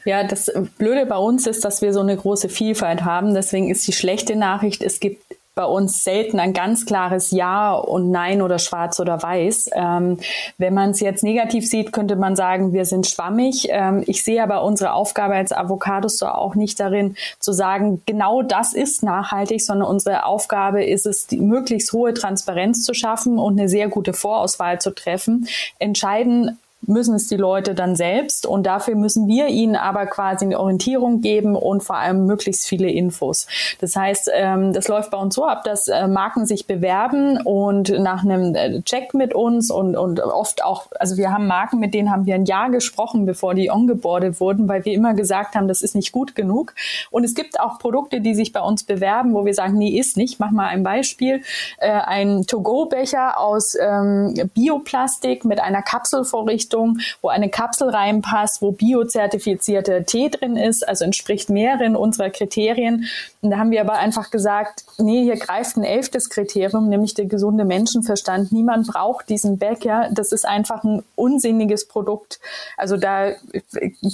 Ja, 0.04 0.24
das 0.24 0.50
Blöde 0.78 1.06
bei 1.06 1.16
uns 1.16 1.46
ist, 1.46 1.64
dass 1.64 1.82
wir 1.82 1.92
so 1.92 2.00
eine 2.00 2.16
große 2.16 2.48
Vielfalt 2.48 3.04
haben. 3.04 3.34
Deswegen 3.34 3.70
ist 3.70 3.86
die 3.86 3.92
schlechte 3.92 4.36
Nachricht, 4.36 4.82
es 4.82 5.00
gibt 5.00 5.22
bei 5.54 5.64
uns 5.64 6.02
selten 6.02 6.40
ein 6.40 6.52
ganz 6.52 6.84
klares 6.84 7.30
Ja 7.30 7.74
und 7.74 8.10
Nein 8.10 8.42
oder 8.42 8.58
Schwarz 8.58 8.98
oder 8.98 9.22
Weiß. 9.22 9.70
Ähm, 9.72 10.18
wenn 10.58 10.74
man 10.74 10.90
es 10.90 11.00
jetzt 11.00 11.22
negativ 11.22 11.68
sieht, 11.68 11.92
könnte 11.92 12.16
man 12.16 12.34
sagen, 12.34 12.72
wir 12.72 12.84
sind 12.84 13.06
schwammig. 13.06 13.68
Ähm, 13.70 14.02
ich 14.06 14.24
sehe 14.24 14.42
aber 14.42 14.64
unsere 14.64 14.92
Aufgabe 14.92 15.34
als 15.34 15.52
Avocados 15.52 16.18
so 16.18 16.26
auch 16.26 16.56
nicht 16.56 16.80
darin, 16.80 17.16
zu 17.38 17.52
sagen, 17.52 18.02
genau 18.04 18.42
das 18.42 18.72
ist 18.72 19.04
nachhaltig, 19.04 19.64
sondern 19.64 19.88
unsere 19.88 20.26
Aufgabe 20.26 20.84
ist 20.84 21.06
es, 21.06 21.28
die 21.28 21.40
möglichst 21.40 21.92
hohe 21.92 22.14
Transparenz 22.14 22.82
zu 22.82 22.92
schaffen 22.92 23.38
und 23.38 23.58
eine 23.58 23.68
sehr 23.68 23.88
gute 23.88 24.12
Vorauswahl 24.12 24.80
zu 24.80 24.92
treffen. 24.92 25.46
Entscheiden 25.78 26.58
müssen 26.86 27.14
es 27.14 27.28
die 27.28 27.36
Leute 27.36 27.74
dann 27.74 27.96
selbst 27.96 28.46
und 28.46 28.64
dafür 28.66 28.94
müssen 28.94 29.28
wir 29.28 29.48
ihnen 29.48 29.76
aber 29.76 30.06
quasi 30.06 30.44
eine 30.44 30.58
Orientierung 30.58 31.20
geben 31.20 31.56
und 31.56 31.82
vor 31.82 31.96
allem 31.96 32.26
möglichst 32.26 32.66
viele 32.66 32.90
Infos. 32.90 33.46
Das 33.80 33.96
heißt, 33.96 34.30
ähm, 34.34 34.72
das 34.72 34.88
läuft 34.88 35.10
bei 35.10 35.18
uns 35.18 35.34
so 35.34 35.46
ab, 35.46 35.64
dass 35.64 35.88
äh, 35.88 36.06
Marken 36.08 36.46
sich 36.46 36.66
bewerben 36.66 37.38
und 37.38 37.90
nach 37.98 38.24
einem 38.24 38.54
äh, 38.54 38.82
Check 38.82 39.14
mit 39.14 39.34
uns 39.34 39.70
und, 39.70 39.96
und 39.96 40.20
oft 40.20 40.64
auch, 40.64 40.86
also 40.98 41.16
wir 41.16 41.32
haben 41.32 41.46
Marken, 41.46 41.78
mit 41.78 41.94
denen 41.94 42.10
haben 42.10 42.26
wir 42.26 42.34
ein 42.34 42.44
Jahr 42.44 42.70
gesprochen, 42.70 43.26
bevor 43.26 43.54
die 43.54 43.70
ongeboardet 43.70 44.40
wurden, 44.40 44.68
weil 44.68 44.84
wir 44.84 44.92
immer 44.92 45.14
gesagt 45.14 45.54
haben, 45.54 45.68
das 45.68 45.82
ist 45.82 45.94
nicht 45.94 46.12
gut 46.12 46.34
genug. 46.34 46.74
Und 47.10 47.24
es 47.24 47.34
gibt 47.34 47.60
auch 47.60 47.78
Produkte, 47.78 48.20
die 48.20 48.34
sich 48.34 48.52
bei 48.52 48.60
uns 48.60 48.84
bewerben, 48.84 49.34
wo 49.34 49.44
wir 49.44 49.54
sagen, 49.54 49.78
nee, 49.78 49.98
ist 49.98 50.16
nicht. 50.16 50.40
Mach 50.40 50.50
mal 50.50 50.66
ein 50.66 50.82
Beispiel. 50.82 51.42
Äh, 51.78 51.90
ein 51.90 52.46
To-Go-Becher 52.46 53.38
aus 53.38 53.76
ähm, 53.80 54.34
Bioplastik 54.54 55.44
mit 55.44 55.60
einer 55.60 55.82
Kapselvorrichtung 55.82 56.73
Einrichtung, 56.74 56.98
wo 57.22 57.28
eine 57.28 57.48
Kapsel 57.48 57.90
reinpasst, 57.90 58.62
wo 58.62 58.72
biozertifizierter 58.72 60.04
Tee 60.04 60.28
drin 60.28 60.56
ist, 60.56 60.86
also 60.86 61.04
entspricht 61.04 61.50
mehreren 61.50 61.96
unserer 61.96 62.30
Kriterien. 62.30 63.06
Und 63.40 63.50
da 63.50 63.58
haben 63.58 63.70
wir 63.70 63.80
aber 63.80 63.94
einfach 63.94 64.30
gesagt, 64.30 64.84
nee, 64.98 65.22
hier 65.22 65.36
greift 65.36 65.76
ein 65.76 65.84
elftes 65.84 66.30
Kriterium, 66.30 66.88
nämlich 66.88 67.14
der 67.14 67.26
gesunde 67.26 67.64
Menschenverstand. 67.64 68.52
Niemand 68.52 68.88
braucht 68.88 69.28
diesen 69.28 69.58
Bäcker. 69.58 70.08
Das 70.12 70.32
ist 70.32 70.46
einfach 70.46 70.84
ein 70.84 71.02
unsinniges 71.14 71.86
Produkt. 71.88 72.40
Also 72.76 72.96
da, 72.96 73.32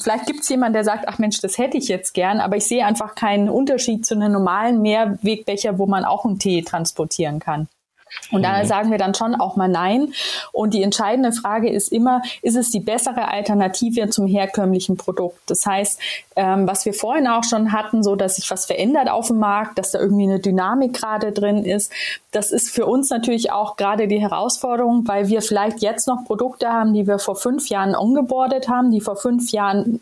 vielleicht 0.02 0.26
gibt 0.26 0.40
es 0.40 0.48
jemanden, 0.48 0.74
der 0.74 0.84
sagt, 0.84 1.06
ach 1.06 1.18
Mensch, 1.18 1.40
das 1.40 1.58
hätte 1.58 1.78
ich 1.78 1.88
jetzt 1.88 2.12
gern, 2.14 2.40
aber 2.40 2.56
ich 2.56 2.66
sehe 2.66 2.84
einfach 2.84 3.14
keinen 3.14 3.48
Unterschied 3.48 4.04
zu 4.04 4.14
einem 4.14 4.32
normalen 4.32 4.82
Mehrwegbecher, 4.82 5.78
wo 5.78 5.86
man 5.86 6.04
auch 6.04 6.24
einen 6.24 6.38
Tee 6.38 6.62
transportieren 6.62 7.38
kann. 7.38 7.68
Und 8.30 8.42
da 8.42 8.62
mhm. 8.62 8.66
sagen 8.66 8.90
wir 8.90 8.98
dann 8.98 9.14
schon 9.14 9.34
auch 9.34 9.56
mal 9.56 9.68
Nein. 9.68 10.12
Und 10.52 10.74
die 10.74 10.82
entscheidende 10.82 11.32
Frage 11.32 11.70
ist 11.70 11.92
immer, 11.92 12.22
ist 12.42 12.56
es 12.56 12.70
die 12.70 12.80
bessere 12.80 13.28
Alternative 13.28 14.08
zum 14.10 14.26
herkömmlichen 14.26 14.96
Produkt? 14.96 15.38
Das 15.46 15.64
heißt, 15.66 16.00
ähm, 16.36 16.66
was 16.66 16.84
wir 16.84 16.94
vorhin 16.94 17.26
auch 17.26 17.44
schon 17.44 17.72
hatten, 17.72 18.02
so 18.02 18.16
dass 18.16 18.36
sich 18.36 18.50
was 18.50 18.66
verändert 18.66 19.10
auf 19.10 19.28
dem 19.28 19.38
Markt, 19.38 19.78
dass 19.78 19.92
da 19.92 19.98
irgendwie 19.98 20.24
eine 20.24 20.40
Dynamik 20.40 20.94
gerade 20.94 21.32
drin 21.32 21.64
ist. 21.64 21.92
Das 22.30 22.50
ist 22.52 22.70
für 22.70 22.86
uns 22.86 23.10
natürlich 23.10 23.52
auch 23.52 23.76
gerade 23.76 24.08
die 24.08 24.20
Herausforderung, 24.20 25.06
weil 25.06 25.28
wir 25.28 25.42
vielleicht 25.42 25.80
jetzt 25.80 26.06
noch 26.06 26.24
Produkte 26.24 26.68
haben, 26.68 26.94
die 26.94 27.06
wir 27.06 27.18
vor 27.18 27.36
fünf 27.36 27.68
Jahren 27.68 27.94
umgebordet 27.94 28.68
haben, 28.68 28.90
die 28.90 29.00
vor 29.00 29.16
fünf 29.16 29.50
Jahren 29.50 30.00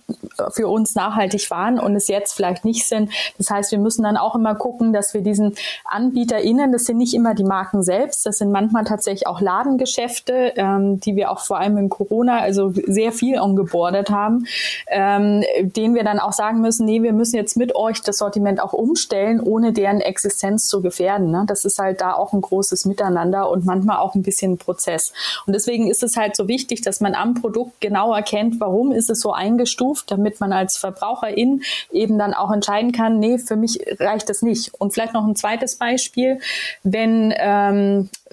für 0.52 0.68
uns 0.68 0.94
nachhaltig 0.94 1.50
waren 1.50 1.78
und 1.78 1.96
es 1.96 2.08
jetzt 2.08 2.34
vielleicht 2.34 2.64
nicht 2.64 2.86
sind. 2.86 3.10
Das 3.38 3.50
heißt, 3.50 3.72
wir 3.72 3.78
müssen 3.78 4.02
dann 4.02 4.16
auch 4.16 4.34
immer 4.34 4.54
gucken, 4.54 4.92
dass 4.92 5.14
wir 5.14 5.22
diesen 5.22 5.54
AnbieterInnen, 5.84 6.72
das 6.72 6.84
sind 6.84 6.98
nicht 6.98 7.14
immer 7.14 7.34
die 7.34 7.44
Marken 7.44 7.82
selbst, 7.82 7.97
das 8.06 8.22
sind 8.22 8.52
manchmal 8.52 8.84
tatsächlich 8.84 9.26
auch 9.26 9.40
Ladengeschäfte, 9.40 10.52
ähm, 10.56 11.00
die 11.00 11.16
wir 11.16 11.30
auch 11.30 11.40
vor 11.40 11.58
allem 11.58 11.76
in 11.78 11.88
Corona 11.88 12.40
also 12.40 12.72
sehr 12.86 13.12
viel 13.12 13.40
umgebordet 13.40 14.10
haben, 14.10 14.46
ähm, 14.88 15.44
denen 15.60 15.94
wir 15.94 16.04
dann 16.04 16.18
auch 16.18 16.32
sagen 16.32 16.60
müssen, 16.60 16.86
nee, 16.86 17.02
wir 17.02 17.12
müssen 17.12 17.36
jetzt 17.36 17.56
mit 17.56 17.74
euch 17.74 18.02
das 18.02 18.18
Sortiment 18.18 18.60
auch 18.60 18.72
umstellen, 18.72 19.40
ohne 19.40 19.72
deren 19.72 20.00
Existenz 20.00 20.68
zu 20.68 20.82
gefährden. 20.82 21.30
Ne? 21.30 21.44
Das 21.46 21.64
ist 21.64 21.78
halt 21.78 22.00
da 22.00 22.12
auch 22.14 22.32
ein 22.32 22.40
großes 22.40 22.84
Miteinander 22.84 23.50
und 23.50 23.64
manchmal 23.64 23.98
auch 23.98 24.14
ein 24.14 24.22
bisschen 24.22 24.52
ein 24.52 24.58
Prozess. 24.58 25.12
Und 25.46 25.54
deswegen 25.54 25.90
ist 25.90 26.02
es 26.02 26.16
halt 26.16 26.36
so 26.36 26.48
wichtig, 26.48 26.82
dass 26.82 27.00
man 27.00 27.14
am 27.14 27.34
Produkt 27.34 27.80
genau 27.80 28.14
erkennt, 28.14 28.60
warum 28.60 28.92
ist 28.92 29.10
es 29.10 29.20
so 29.20 29.32
eingestuft, 29.32 30.10
damit 30.10 30.40
man 30.40 30.52
als 30.52 30.76
Verbraucherin 30.76 31.62
eben 31.90 32.18
dann 32.18 32.34
auch 32.34 32.50
entscheiden 32.50 32.92
kann, 32.92 33.18
nee, 33.18 33.38
für 33.38 33.56
mich 33.56 33.78
reicht 33.98 34.28
das 34.28 34.42
nicht. 34.42 34.72
Und 34.78 34.92
vielleicht 34.92 35.14
noch 35.14 35.26
ein 35.26 35.36
zweites 35.36 35.76
Beispiel, 35.76 36.40
wenn, 36.82 37.32
ähm, 37.36 37.87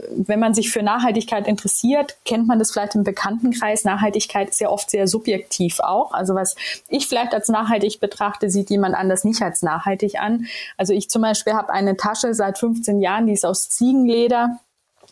wenn 0.10 0.39
man 0.39 0.54
sich 0.54 0.72
für 0.72 0.84
Nachhaltigkeit 0.84 1.48
interessiert, 1.48 2.18
kennt 2.26 2.48
man 2.48 2.60
das 2.60 2.72
vielleicht 2.72 2.96
im 2.96 3.04
Bekanntenkreis. 3.04 3.84
Nachhaltigkeit 3.84 4.50
ist 4.50 4.60
ja 4.60 4.70
oft 4.70 4.89
sehr 4.89 5.08
subjektiv 5.08 5.80
auch. 5.80 6.13
Also 6.13 6.36
was 6.36 6.56
ich 6.89 7.08
vielleicht 7.08 7.34
als 7.34 7.50
nachhaltig 7.50 8.00
betrachte, 8.00 8.50
sieht 8.50 8.70
jemand 8.70 8.96
anders 8.96 9.24
nicht 9.24 9.41
als 9.41 9.62
nachhaltig 9.62 10.20
an. 10.20 10.48
Also 10.78 10.94
ich 10.94 11.10
zum 11.10 11.22
Beispiel 11.22 11.54
habe 11.54 11.72
eine 11.72 11.98
Tasche 11.98 12.34
seit 12.34 12.58
15 12.58 13.02
Jahren, 13.02 13.28
die 13.28 13.34
ist 13.34 13.46
aus 13.46 13.70
Ziegenleder 13.70 14.60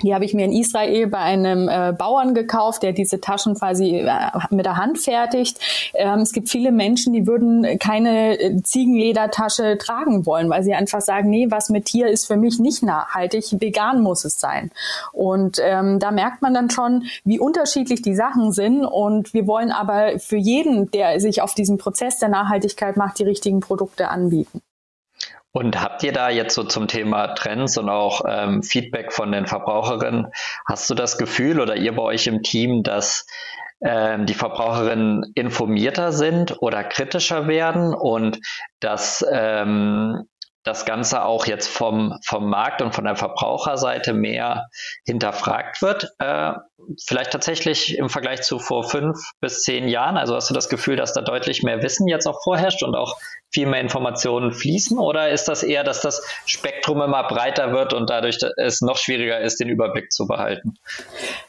die 0.04 0.13
habe 0.13 0.26
ich 0.26 0.34
mir 0.34 0.46
in 0.46 0.52
Israel 0.52 1.08
bei 1.08 1.20
einem 1.20 1.70
äh, 1.70 1.94
Bauern 1.98 2.34
gekauft, 2.34 2.84
der 2.84 2.92
diese 2.92 3.22
Taschen 3.22 3.56
quasi 3.56 4.00
äh, 4.00 4.10
mit 4.50 4.66
der 4.66 4.78
Hand 4.78 5.00
fertigt. 5.00 5.60
Ähm, 5.94 6.20
es 6.20 6.34
gibt 6.34 6.50
viele 6.50 6.72
Menschen, 6.72 7.13
die 7.13 7.26
würden 7.26 7.80
keine 7.80 8.39
äh, 8.39 8.62
Ziegenledertasche 8.62 9.78
tragen 9.78 10.26
wollen, 10.26 10.50
weil 10.50 10.63
sie 10.63 10.74
einfach 10.74 11.02
sagen, 11.02 11.30
nee, 11.30 11.48
was 11.50 11.70
mit 11.70 11.86
Tier 11.86 12.08
ist 12.08 12.26
für 12.26 12.38
mich 12.38 12.60
nicht 12.60 12.84
nachhaltig, 12.84 13.46
vegan 13.60 14.02
muss 14.02 14.26
es 14.26 14.39
sein. 14.39 14.72
Und 15.12 15.58
ähm, 15.62 16.00
da 16.00 16.12
merkt 16.12 16.42
man 16.42 16.54
dann 16.54 16.70
schon, 16.70 17.04
wie 17.24 17.39
unterschiedlich 17.39 18.02
die 18.02 18.16
Sachen 18.16 18.52
sind. 18.52 18.86
Und 18.86 19.34
wir 19.34 19.48
wollen 19.48 19.72
aber 19.72 20.20
für 20.20 20.38
jeden, 20.38 20.92
der 20.92 21.20
sich 21.20 21.42
auf 21.42 21.54
diesen 21.54 21.78
Prozess 21.78 22.20
der 22.20 22.30
Nachhaltigkeit 22.30 22.98
macht, 22.98 23.20
die 23.20 23.24
richtigen 23.24 23.62
Produkte 23.62 24.10
anbieten. 24.10 24.62
Und 25.56 25.80
habt 25.80 26.02
ihr 26.02 26.12
da 26.12 26.30
jetzt 26.30 26.56
so 26.56 26.63
zum 26.63 26.88
Thema 26.88 27.28
Trends 27.36 27.78
und 27.78 27.88
auch 27.88 28.22
ähm, 28.28 28.63
Feedback 28.63 29.13
von 29.13 29.32
den 29.32 29.46
Verbraucherinnen, 29.46 30.28
hast 30.66 30.89
du 30.89 30.96
das 30.96 31.20
Gefühl 31.20 31.60
oder 31.60 31.76
ihr 31.76 31.96
bei 31.96 32.02
euch 32.02 32.26
im 32.26 32.42
Team, 32.42 32.82
dass 32.82 33.28
äh, 33.80 34.18
die 34.26 34.34
Verbraucherinnen 34.34 35.32
informierter 35.36 36.12
sind 36.12 36.60
oder 36.62 36.84
kritischer 36.84 37.48
werden 37.48 37.94
und 37.94 38.39
dass 38.80 39.24
ähm, 39.32 40.28
das 40.63 40.86
Ganze 40.86 41.26
auch 41.26 41.45
jetzt 41.45 41.67
vom, 41.67 42.17
vom 42.26 42.49
Markt 42.49 42.82
und 42.82 42.95
von 42.95 43.04
der 43.04 43.15
Verbraucherseite 43.15 44.13
mehr 44.13 44.69
hinterfragt 45.06 45.82
wird. 45.82 46.13
Äh, 46.19 46.54
vielleicht 47.06 47.32
tatsächlich 47.32 47.97
im 47.97 48.10
Vergleich 48.10 48.41
zu 48.41 48.60
vor 48.60 48.84
fünf 48.84 49.17
bis 49.39 49.63
zehn 49.63 49.88
Jahren. 49.88 50.17
Also 50.17 50.36
hast 50.36 50.49
du 50.49 50.54
das 50.54 50.69
Gefühl, 50.69 50.95
dass 50.95 51.13
da 51.13 51.21
deutlich 51.21 51.63
mehr 51.63 51.82
Wissen 51.82 52.08
jetzt 52.08 52.28
auch 52.28 52.41
vorherrscht 52.43 52.84
und 52.84 52.95
auch 52.95 53.17
viel 53.54 53.67
mehr 53.67 53.82
Informationen 53.82 54.52
fließen? 54.52 54.97
Oder 54.97 55.30
ist 55.30 55.47
das 55.47 55.63
eher, 55.63 55.84
dass 55.84 56.02
das 56.02 56.26
Spektrum 56.45 57.02
immer 57.02 57.23
breiter 57.28 57.71
wird 57.71 57.93
und 57.93 58.10
dadurch 58.10 58.39
es 58.58 58.82
noch 58.82 58.97
schwieriger 58.97 59.39
ist, 59.39 59.60
den 59.60 59.69
Überblick 59.69 60.12
zu 60.12 60.28
behalten? 60.28 60.76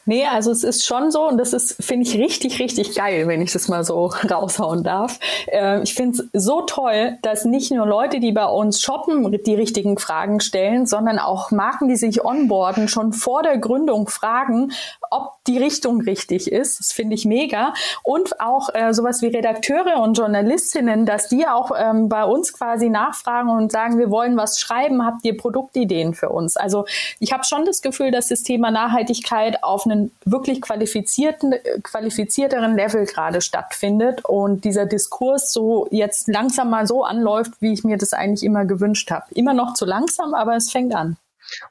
Nee, 0.05 0.25
also 0.25 0.51
es 0.51 0.63
ist 0.63 0.85
schon 0.85 1.09
so 1.09 1.27
und 1.27 1.37
das 1.37 1.53
ist, 1.53 1.83
finde 1.83 2.07
ich, 2.07 2.15
richtig, 2.17 2.59
richtig 2.59 2.95
geil, 2.95 3.27
wenn 3.27 3.41
ich 3.41 3.51
das 3.51 3.67
mal 3.67 3.83
so 3.83 4.05
raushauen 4.29 4.83
darf. 4.83 5.19
Äh, 5.47 5.81
ich 5.81 5.95
finde 5.95 6.23
es 6.31 6.43
so 6.43 6.61
toll, 6.61 7.17
dass 7.23 7.45
nicht 7.45 7.71
nur 7.71 7.87
Leute, 7.87 8.19
die 8.19 8.31
bei 8.31 8.45
uns 8.45 8.81
shoppen, 8.81 9.04
die 9.07 9.55
richtigen 9.55 9.97
Fragen 9.97 10.39
stellen, 10.39 10.85
sondern 10.85 11.19
auch 11.19 11.51
Marken, 11.51 11.87
die 11.87 11.95
sich 11.95 12.23
onboarden, 12.23 12.87
schon 12.87 13.13
vor 13.13 13.43
der 13.43 13.57
Gründung 13.57 14.07
fragen, 14.07 14.71
ob 15.11 15.33
die 15.47 15.57
Richtung 15.57 16.01
richtig 16.01 16.51
ist. 16.51 16.79
Das 16.79 16.91
finde 16.91 17.15
ich 17.15 17.25
mega. 17.25 17.73
Und 18.03 18.39
auch 18.39 18.69
äh, 18.73 18.93
sowas 18.93 19.21
wie 19.21 19.27
Redakteure 19.27 20.01
und 20.01 20.17
Journalistinnen, 20.17 21.05
dass 21.05 21.27
die 21.27 21.47
auch 21.47 21.71
ähm, 21.77 22.09
bei 22.09 22.23
uns 22.23 22.53
quasi 22.53 22.89
nachfragen 22.89 23.49
und 23.49 23.71
sagen, 23.71 23.97
wir 23.99 24.09
wollen 24.09 24.37
was 24.37 24.59
schreiben, 24.59 25.05
habt 25.05 25.23
ihr 25.23 25.37
Produktideen 25.37 26.13
für 26.13 26.29
uns? 26.29 26.57
Also 26.57 26.85
ich 27.19 27.33
habe 27.33 27.43
schon 27.43 27.65
das 27.65 27.81
Gefühl, 27.81 28.11
dass 28.11 28.27
das 28.27 28.43
Thema 28.43 28.71
Nachhaltigkeit 28.71 29.63
auf 29.63 29.85
einem 29.85 30.11
wirklich 30.25 30.61
qualifizierten, 30.61 31.55
qualifizierteren 31.83 32.75
Level 32.75 33.05
gerade 33.05 33.41
stattfindet 33.41 34.25
und 34.25 34.63
dieser 34.65 34.85
Diskurs 34.85 35.51
so 35.51 35.87
jetzt 35.91 36.27
langsam 36.27 36.69
mal 36.69 36.87
so 36.87 37.03
anläuft, 37.03 37.53
wie 37.59 37.73
ich 37.73 37.83
mir 37.83 37.97
das 37.97 38.13
eigentlich 38.13 38.43
immer 38.43 38.65
gewünscht 38.65 39.11
habe. 39.11 39.25
Immer 39.33 39.53
noch 39.53 39.73
zu 39.73 39.85
langsam, 39.85 40.33
aber 40.33 40.55
es 40.55 40.71
fängt 40.71 40.95
an. 40.95 41.17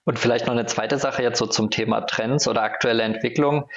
Und 0.04 0.18
vielleicht 0.18 0.46
noch 0.46 0.52
eine 0.52 0.66
zweite 0.66 0.98
Sache 0.98 1.22
jetzt 1.22 1.38
so 1.38 1.46
zum 1.46 1.70
Thema 1.70 2.02
Trends 2.02 2.46
oder 2.48 2.62
aktuelle 2.62 3.02
Entwicklung. 3.02 3.68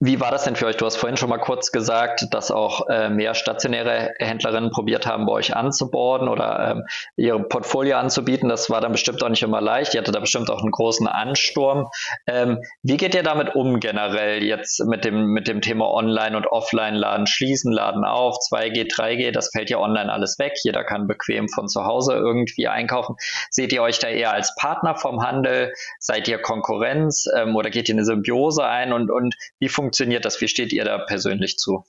Wie 0.00 0.20
war 0.20 0.30
das 0.30 0.44
denn 0.44 0.56
für 0.56 0.66
euch? 0.66 0.76
Du 0.76 0.86
hast 0.86 0.96
vorhin 0.96 1.16
schon 1.16 1.30
mal 1.30 1.38
kurz 1.38 1.72
gesagt, 1.72 2.26
dass 2.30 2.50
auch 2.50 2.88
äh, 2.88 3.08
mehr 3.08 3.34
stationäre 3.34 4.12
Händlerinnen 4.18 4.70
probiert 4.70 5.06
haben, 5.06 5.26
bei 5.26 5.32
euch 5.32 5.56
anzuborden 5.56 6.28
oder 6.28 6.72
ähm, 6.72 6.84
ihre 7.16 7.42
Portfolio 7.42 7.96
anzubieten. 7.96 8.48
Das 8.48 8.70
war 8.70 8.80
dann 8.80 8.92
bestimmt 8.92 9.22
auch 9.22 9.28
nicht 9.28 9.42
immer 9.42 9.60
leicht. 9.60 9.94
Ihr 9.94 10.00
hattet 10.00 10.14
da 10.14 10.20
bestimmt 10.20 10.50
auch 10.50 10.60
einen 10.60 10.70
großen 10.70 11.06
Ansturm. 11.06 11.88
Ähm, 12.26 12.60
wie 12.82 12.96
geht 12.96 13.14
ihr 13.14 13.22
damit 13.22 13.54
um 13.54 13.80
generell 13.80 14.42
jetzt 14.42 14.84
mit 14.86 15.04
dem, 15.04 15.26
mit 15.26 15.48
dem 15.48 15.60
Thema 15.60 15.90
Online- 15.92 16.36
und 16.36 16.46
Offline-Laden 16.46 17.26
schließen, 17.26 17.72
Laden 17.72 18.04
auf, 18.04 18.36
2G, 18.50 18.92
3G? 18.92 19.32
Das 19.32 19.50
fällt 19.50 19.70
ja 19.70 19.78
online 19.78 20.12
alles 20.12 20.38
weg. 20.38 20.52
Jeder 20.62 20.84
kann 20.84 21.06
bequem 21.06 21.48
von 21.48 21.68
zu 21.68 21.84
Hause 21.84 22.14
irgendwie 22.14 22.68
einkaufen. 22.68 23.16
Seht 23.50 23.72
ihr 23.72 23.82
euch 23.82 23.98
da 23.98 24.08
eher 24.08 24.32
als 24.32 24.54
Partner 24.56 24.96
vom 24.96 25.22
Handel? 25.22 25.31
Handel? 25.32 25.72
Seid 25.98 26.28
ihr 26.28 26.38
Konkurrenz 26.38 27.26
ähm, 27.34 27.56
oder 27.56 27.70
geht 27.70 27.88
ihr 27.88 27.94
eine 27.94 28.04
Symbiose 28.04 28.64
ein? 28.64 28.92
Und, 28.92 29.10
und 29.10 29.34
wie 29.58 29.68
funktioniert 29.68 30.24
das? 30.24 30.40
Wie 30.40 30.48
steht 30.48 30.72
ihr 30.72 30.84
da 30.84 30.98
persönlich 30.98 31.58
zu? 31.58 31.84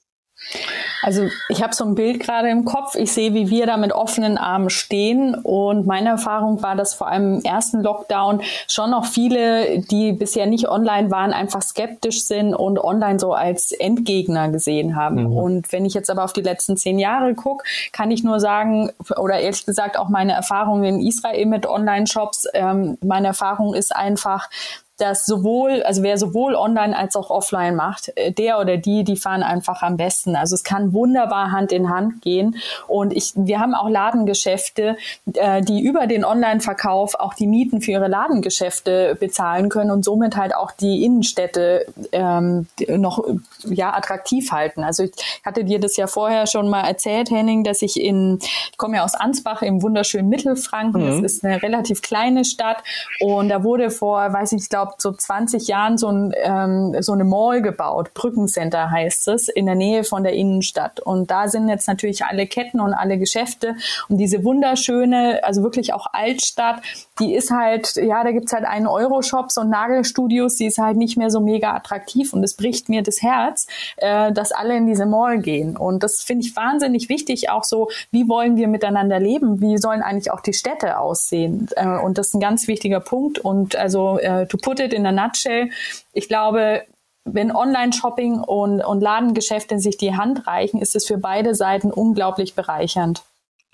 Also 1.02 1.30
ich 1.50 1.62
habe 1.62 1.74
so 1.74 1.84
ein 1.86 1.96
Bild 1.96 2.22
gerade 2.22 2.50
im 2.50 2.66
Kopf. 2.66 2.96
Ich 2.96 3.12
sehe, 3.12 3.34
wie 3.34 3.50
wir 3.50 3.66
da 3.66 3.78
mit 3.78 3.92
offenen 3.92 4.38
Armen 4.38 4.70
stehen. 4.70 5.36
Und 5.36 5.86
meine 5.86 6.10
Erfahrung 6.10 6.64
war, 6.64 6.76
dass 6.76 6.94
vor 6.94 7.08
allem 7.08 7.36
im 7.36 7.44
ersten 7.44 7.82
Lockdown 7.82 8.42
schon 8.68 8.92
noch 8.92 9.06
viele, 9.06 9.80
die 9.80 10.14
bisher 10.14 10.46
nicht 10.46 10.70
online 10.70 11.12
waren, 11.12 11.34
einfach 11.34 11.62
skeptisch 11.62 12.24
sind 12.24 12.56
und 12.56 12.80
online 12.80 13.20
so 13.20 13.34
als 13.34 13.72
Endgegner 13.72 14.50
gesehen 14.50 14.96
haben. 14.96 15.24
Mhm. 15.24 15.38
Und 15.38 15.72
wenn 15.72 15.86
ich 15.86 15.94
jetzt 15.94 16.10
aber 16.10 16.24
auf 16.24 16.34
die 16.34 16.42
letzten 16.42 16.78
zehn 16.78 17.00
Jahre 17.00 17.34
gucke, 17.36 17.66
kann 17.92 18.12
ich 18.12 18.24
nur 18.24 18.40
sagen, 18.40 18.92
oder 19.18 19.40
ehrlich 19.40 19.66
gesagt 19.66 19.98
auch 19.98 20.10
meine 20.10 20.34
Erfahrung 20.34 20.84
in 20.84 21.02
Israel 21.02 21.46
mit 21.46 21.66
Online-Shops, 21.66 22.48
ähm, 22.54 22.98
meine 23.04 23.28
Erfahrung 23.28 23.74
ist 23.74 23.96
einfach, 23.96 24.50
dass 24.98 25.26
sowohl, 25.26 25.82
also 25.84 26.04
wer 26.04 26.18
sowohl 26.18 26.56
online 26.56 26.96
als 26.96 27.16
auch 27.16 27.30
offline 27.30 27.76
macht, 27.76 28.12
äh, 28.16 28.32
der 28.32 28.60
oder 28.60 28.78
die, 28.78 29.04
die 29.04 29.18
fahren 29.18 29.44
einfach 29.44 29.82
am 29.82 29.98
besten. 29.98 30.36
Also 30.36 30.56
es 30.56 30.64
kann 30.64 30.94
wunderbar 30.94 31.52
Hand 31.52 31.72
in 31.72 31.90
Hand 31.90 32.22
gehen. 32.22 32.58
Und 32.88 33.14
ich, 33.14 33.34
wir 33.36 33.60
haben 33.60 33.74
auch 33.74 33.90
Ladengeschäfte, 33.90 34.98
äh, 35.34 35.62
die 35.62 35.82
über 35.82 36.06
den 36.06 36.24
Online-Verkauf 36.24 37.16
auch 37.16 37.34
die 37.34 37.48
Mieten 37.48 37.82
für 37.82 37.92
ihre 37.92 38.08
Ladengeschäfte 38.08 39.18
bezahlen 39.20 39.70
können 39.70 39.92
und 39.92 40.06
somit 40.06 40.38
halt 40.38 40.56
auch 40.56 40.72
die 40.72 41.04
Innenstädte 41.04 41.86
ähm, 42.12 42.68
noch 42.88 43.24
ja 43.64 43.94
attraktiv 43.96 44.52
halten. 44.52 44.84
Also 44.84 45.04
ich 45.04 45.12
hatte 45.44 45.64
dir 45.64 45.80
das 45.80 45.98
ja 45.98 46.08
vorher 46.08 46.48
schon 46.48 46.70
mal 46.70 46.82
erzählt, 46.82 47.32
Henning, 47.32 47.64
dass 47.64 47.82
ich 47.82 48.00
in, 48.00 48.40
ich 48.42 48.78
komme 48.78 48.98
ja 48.98 49.04
aus 49.04 49.16
Ansbach 49.16 49.62
im 49.62 49.82
wunderschönen 49.82 50.30
Mittelfranken. 50.30 51.04
Mhm. 51.04 51.24
Das 51.24 51.34
ist 51.34 51.44
eine 51.44 51.62
relativ 51.62 52.02
kleine 52.02 52.46
Stadt 52.46 52.78
und 53.20 53.50
da 53.50 53.64
wurde 53.64 53.90
vor, 53.90 54.32
weiß 54.32 54.52
ich, 54.54 54.64
ich 54.64 54.70
glaube 54.70 54.93
so 55.02 55.12
20 55.12 55.68
Jahren 55.68 55.98
so, 55.98 56.08
ein, 56.08 56.34
ähm, 56.44 56.96
so 57.02 57.14
eine 57.14 57.24
Mall 57.24 57.62
gebaut. 57.62 58.14
Brückencenter 58.14 58.92
heißt 58.92 59.28
es, 59.30 59.48
in 59.48 59.66
der 59.66 59.76
Nähe 59.76 60.04
von 60.04 60.24
der 60.24 60.34
Innenstadt. 60.34 61.00
Und 61.00 61.32
da 61.32 61.48
sind 61.48 61.70
jetzt 61.70 61.88
natürlich 61.88 62.26
alle 62.26 62.48
Ketten 62.48 62.80
und 62.80 62.94
alle 62.94 63.18
Geschäfte. 63.18 63.76
Und 64.10 64.18
diese 64.18 64.44
wunderschöne, 64.44 65.42
also 65.44 65.64
wirklich 65.64 65.94
auch 65.94 66.08
Altstadt, 66.14 66.82
die 67.20 67.34
ist 67.34 67.52
halt, 67.52 67.96
ja, 67.96 68.24
da 68.24 68.32
gibt's 68.32 68.54
halt 68.54 68.66
einen 68.66 68.88
Euro-Shops 68.88 69.58
und 69.58 69.70
Nagelstudios, 69.70 70.56
die 70.56 70.66
ist 70.66 70.78
halt 70.78 70.98
nicht 70.98 71.18
mehr 71.18 71.30
so 71.30 71.40
mega 71.40 71.74
attraktiv. 71.74 72.34
Und 72.34 72.44
es 72.44 72.56
bricht 72.56 72.90
mir 72.90 73.04
das 73.04 73.22
Herz, 73.22 73.68
äh, 73.98 74.32
dass 74.32 74.52
alle 74.52 74.76
in 74.76 74.88
diese 74.88 75.06
Mall 75.06 75.40
gehen. 75.40 75.78
Und 75.78 76.04
das 76.04 76.22
finde 76.22 76.46
ich 76.46 76.56
wahnsinnig 76.56 77.10
wichtig, 77.10 77.50
auch 77.50 77.64
so, 77.64 77.90
wie 78.12 78.28
wollen 78.28 78.56
wir 78.56 78.68
miteinander 78.68 79.20
leben? 79.20 79.62
Wie 79.62 79.78
sollen 79.78 80.02
eigentlich 80.02 80.32
auch 80.32 80.42
die 80.42 80.54
Städte 80.54 81.00
aussehen? 81.00 81.70
Äh, 81.76 81.88
und 81.88 82.18
das 82.18 82.28
ist 82.28 82.34
ein 82.36 82.40
ganz 82.40 82.68
wichtiger 82.68 83.00
Punkt. 83.00 83.40
Und 83.40 83.76
also 83.76 84.18
äh, 84.20 84.48
to 84.48 84.58
put 84.58 84.73
it 84.80 84.94
in 84.94 85.06
a 85.06 85.12
nutshell, 85.12 85.70
ich 86.14 86.28
glaube, 86.28 86.84
wenn 87.26 87.56
Online-Shopping 87.56 88.40
und, 88.40 88.82
und 88.82 89.02
Ladengeschäfte 89.02 89.80
sich 89.80 89.98
die 89.98 90.16
Hand 90.16 90.46
reichen, 90.46 90.82
ist 90.82 90.96
es 90.96 91.08
für 91.08 91.18
beide 91.18 91.56
Seiten 91.56 91.92
unglaublich 91.92 92.54
bereichernd. 92.54 93.24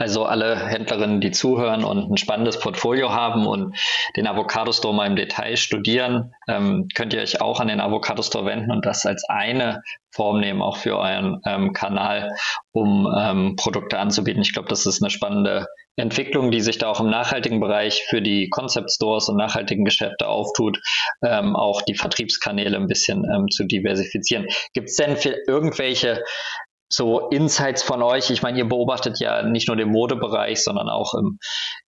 Also 0.02 0.24
alle 0.24 0.56
Händlerinnen, 0.56 1.20
die 1.20 1.32
zuhören 1.32 1.84
und 1.84 2.10
ein 2.10 2.16
spannendes 2.16 2.58
Portfolio 2.58 3.10
haben 3.10 3.46
und 3.46 3.76
den 4.16 4.28
Avocado 4.28 4.72
Store 4.72 4.94
mal 4.94 5.08
im 5.08 5.18
Detail 5.18 5.58
studieren, 5.58 6.34
ähm, 6.48 6.88
könnt 6.96 7.14
ihr 7.14 7.22
euch 7.22 7.42
auch 7.42 7.60
an 7.60 7.68
den 7.68 7.82
Avocado 7.82 8.22
Store 8.22 8.46
wenden 8.46 8.72
und 8.72 8.86
das 8.86 9.06
als 9.06 9.26
eine 9.28 9.82
Form 10.12 10.40
nehmen, 10.40 10.62
auch 10.62 10.78
für 10.78 10.98
euren 10.98 11.42
ähm, 11.46 11.74
Kanal, 11.74 12.34
um 12.72 13.14
ähm, 13.14 13.58
Produkte 13.58 14.00
anzubieten. 14.00 14.42
Ich 14.42 14.54
glaube, 14.54 14.70
das 14.70 14.86
ist 14.86 15.04
eine 15.04 15.10
spannende 15.10 15.68
Entwicklung, 16.00 16.52
die 16.52 16.62
sich 16.62 16.78
da 16.78 16.90
auch 16.90 17.00
im 17.00 17.10
nachhaltigen 17.10 17.60
Bereich 17.60 18.04
für 18.10 18.22
die 18.22 18.50
Concept 18.50 18.92
Stores 18.92 19.30
und 19.30 19.38
nachhaltigen 19.38 19.86
Geschäfte 19.86 20.28
auftut, 20.28 20.80
ähm, 21.24 21.56
auch 21.56 21.82
die 21.82 21.96
Vertriebskanäle 21.96 22.78
ein 22.78 22.88
bisschen 22.88 23.26
ähm, 23.26 23.48
zu 23.50 23.66
diversifizieren. 23.66 24.48
Gibt 24.74 24.90
es 24.90 24.96
denn 24.96 25.18
für 25.18 25.36
irgendwelche 25.48 26.24
so 26.92 27.30
Insights 27.30 27.84
von 27.84 28.02
euch? 28.02 28.32
Ich 28.32 28.42
meine, 28.42 28.58
ihr 28.58 28.68
beobachtet 28.68 29.20
ja 29.20 29.44
nicht 29.44 29.68
nur 29.68 29.78
den 29.78 29.90
Modebereich, 29.90 30.64
sondern 30.64 30.90
auch 30.90 31.14
im, 31.14 31.40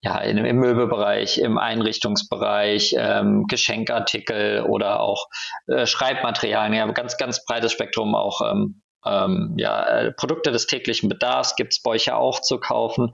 ja, 0.01 0.19
im, 0.19 0.57
Möbelbereich, 0.57 1.39
im 1.39 1.57
Einrichtungsbereich, 1.57 2.95
ähm, 2.97 3.45
Geschenkartikel 3.47 4.63
oder 4.63 4.99
auch 4.99 5.25
äh, 5.67 5.85
Schreibmaterialien. 5.85 6.73
Ja, 6.73 6.91
ganz, 6.91 7.17
ganz 7.17 7.43
breites 7.45 7.71
Spektrum 7.71 8.13
auch 8.15 8.41
ähm, 8.41 8.81
ähm, 9.05 9.55
ja, 9.57 9.83
äh, 9.83 10.11
Produkte 10.11 10.51
des 10.51 10.67
täglichen 10.67 11.09
Bedarfs 11.09 11.55
gibt 11.55 11.73
es 11.73 11.81
bei 11.81 11.91
euch 11.91 12.05
ja 12.05 12.17
auch 12.17 12.41
zu 12.41 12.59
kaufen. 12.59 13.13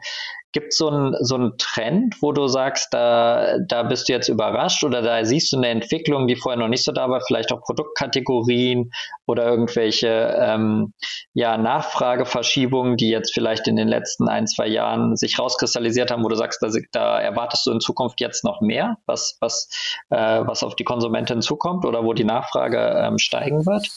Gibt 0.57 0.73
es 0.73 0.79
so 0.79 0.89
einen 0.89 1.15
so 1.19 1.35
einen 1.35 1.55
Trend, 1.59 2.15
wo 2.19 2.31
du 2.31 2.47
sagst, 2.47 2.91
da, 2.91 3.59
da 3.67 3.83
bist 3.83 4.09
du 4.09 4.13
jetzt 4.13 4.27
überrascht 4.27 4.83
oder 4.83 5.03
da 5.03 5.23
siehst 5.23 5.53
du 5.53 5.57
eine 5.57 5.67
Entwicklung, 5.67 6.25
die 6.25 6.35
vorher 6.35 6.59
noch 6.59 6.67
nicht 6.67 6.83
so 6.83 6.91
da 6.91 7.11
war, 7.11 7.21
vielleicht 7.21 7.51
auch 7.51 7.61
Produktkategorien 7.61 8.89
oder 9.27 9.45
irgendwelche 9.45 10.35
ähm, 10.41 10.93
ja, 11.35 11.59
Nachfrageverschiebungen, 11.59 12.97
die 12.97 13.09
jetzt 13.09 13.35
vielleicht 13.35 13.67
in 13.67 13.75
den 13.75 13.87
letzten 13.87 14.27
ein, 14.27 14.47
zwei 14.47 14.65
Jahren 14.65 15.15
sich 15.15 15.37
rauskristallisiert 15.37 16.09
haben, 16.09 16.23
wo 16.23 16.27
du 16.27 16.35
sagst, 16.35 16.63
da, 16.63 16.69
da 16.91 17.21
erwartest 17.21 17.67
du 17.67 17.71
in 17.71 17.79
Zukunft 17.79 18.19
jetzt 18.19 18.43
noch 18.43 18.59
mehr, 18.59 18.97
was, 19.05 19.37
was, 19.39 19.69
äh, 20.09 20.41
was 20.43 20.63
auf 20.63 20.75
die 20.75 20.85
Konsumentin 20.85 21.43
zukommt 21.43 21.85
oder 21.85 22.03
wo 22.03 22.13
die 22.13 22.23
Nachfrage 22.23 22.79
ähm, 22.97 23.19
steigen 23.19 23.67
wird? 23.67 23.87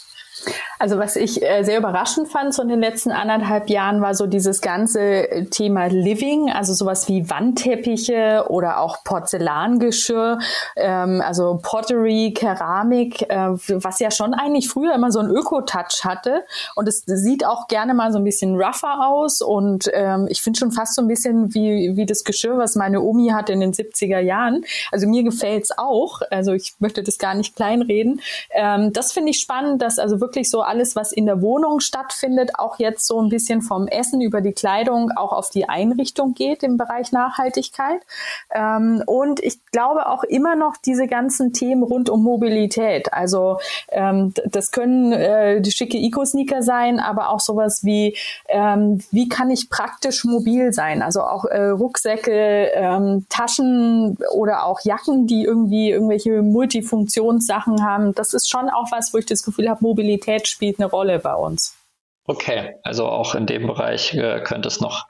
Also 0.79 0.99
was 0.99 1.17
ich 1.17 1.43
äh, 1.43 1.63
sehr 1.63 1.79
überraschend 1.79 2.29
fand 2.29 2.55
so 2.55 2.63
in 2.63 2.69
den 2.69 2.81
letzten 2.81 3.11
anderthalb 3.11 3.69
Jahren 3.69 4.01
war 4.01 4.15
so 4.15 4.27
dieses 4.27 4.63
ganze 4.63 5.31
äh, 5.31 5.45
Thema 5.45 5.87
Living, 5.87 6.51
also 6.51 6.73
sowas 6.73 7.07
wie 7.07 7.29
Wandteppiche 7.29 8.47
oder 8.49 8.81
auch 8.81 9.05
Porzellangeschirr, 9.05 10.39
ähm, 10.77 11.23
also 11.25 11.59
Pottery, 11.63 12.33
Keramik, 12.35 13.23
äh, 13.29 13.51
was 13.69 13.99
ja 13.99 14.11
schon 14.11 14.33
eigentlich 14.33 14.71
früher 14.71 14.95
immer 14.95 15.13
so 15.13 15.19
einen 15.19 15.31
Öko-Touch 15.31 16.05
hatte 16.05 16.45
und 16.77 16.89
es 16.89 17.03
sieht 17.05 17.45
auch 17.45 17.69
gerne 17.69 17.93
mal 17.93 18.11
so 18.11 18.19
ein 18.19 18.25
bisschen 18.25 18.57
rougher 18.57 19.07
aus 19.07 19.43
und 19.43 19.91
ähm, 19.93 20.29
ich 20.31 20.41
finde 20.41 20.59
schon 20.59 20.73
fast 20.73 20.95
so 20.95 21.03
ein 21.03 21.09
bisschen 21.09 21.55
wie, 21.55 21.95
wie 21.95 22.07
das 22.07 22.25
Geschirr, 22.25 22.57
was 22.57 22.75
meine 22.75 23.03
Omi 23.03 23.29
hatte 23.29 23.53
in 23.53 23.61
den 23.61 23.75
70er 23.75 24.21
Jahren. 24.21 24.65
Also 24.91 25.07
mir 25.07 25.25
gefällt's 25.25 25.77
auch, 25.77 26.23
also 26.31 26.55
ich 26.55 26.75
möchte 26.79 27.03
das 27.03 27.19
gar 27.19 27.35
nicht 27.35 27.55
kleinreden. 27.55 28.23
Ähm, 28.53 28.95
das 28.95 29.13
finde 29.13 29.31
ich 29.31 29.41
spannend, 29.41 29.83
dass 29.83 29.99
also 29.99 30.21
wirklich 30.21 30.30
wirklich 30.31 30.49
so 30.49 30.63
alles, 30.63 30.95
was 30.95 31.11
in 31.11 31.27
der 31.27 31.43
Wohnung 31.43 31.81
stattfindet, 31.81 32.53
auch 32.57 32.79
jetzt 32.79 33.05
so 33.05 33.21
ein 33.21 33.31
bisschen 33.31 33.63
vom 33.63 33.89
Essen 33.89 34.21
über 34.21 34.41
die 34.41 34.53
Kleidung 34.53 35.11
auch 35.17 35.33
auf 35.33 35.51
die 35.51 35.69
Einrichtung 35.69 36.35
geht 36.35 36.63
im 36.63 36.77
Bereich 36.77 37.11
Nachhaltigkeit. 37.11 38.01
Ähm, 38.55 39.03
und 39.07 39.41
ich 39.41 39.59
glaube 39.73 40.09
auch 40.09 40.23
immer 40.23 40.55
noch 40.55 40.77
diese 40.77 41.09
ganzen 41.09 41.53
Themen 41.53 41.83
rund 41.83 42.09
um 42.09 42.23
Mobilität. 42.23 43.13
Also 43.13 43.59
ähm, 43.89 44.33
das 44.47 44.71
können 44.71 45.13
äh, 45.13 45.61
die 45.61 45.73
schicke 45.73 45.99
Eco-Sneaker 45.99 46.63
sein, 46.63 47.01
aber 47.01 47.31
auch 47.31 47.41
sowas 47.41 47.83
wie, 47.83 48.17
ähm, 48.49 49.03
wie 49.11 49.29
kann 49.29 49.51
ich 49.51 49.69
praktisch 49.69 50.25
mobil 50.25 50.73
sein? 50.73 51.03
Also 51.03 51.23
auch 51.23 51.45
äh, 51.45 51.71
Rucksäcke, 51.71 52.71
ähm, 52.73 53.27
Taschen 53.29 54.17
oder 54.33 54.65
auch 54.65 54.81
Jacken, 54.85 55.27
die 55.27 55.43
irgendwie 55.43 55.91
irgendwelche 55.91 56.43
Multifunktionssachen 56.43 57.85
haben. 57.85 58.15
Das 58.15 58.33
ist 58.33 58.49
schon 58.49 58.71
auch 58.71 58.93
was, 58.93 59.13
wo 59.13 59.19
ich 59.19 59.27
das 59.27 59.43
Gefühl 59.43 59.69
habe, 59.69 59.83
Mobilität 59.83 60.20
spielt 60.49 60.79
eine 60.79 60.89
Rolle 60.89 61.19
bei 61.19 61.35
uns. 61.35 61.80
Okay, 62.27 62.75
also 62.85 63.07
auch 63.07 63.35
in 63.35 63.47
dem 63.47 63.67
Bereich 63.67 64.15
äh, 64.15 64.41
könnte 64.45 64.69
es 64.69 64.81
noch 64.81 65.07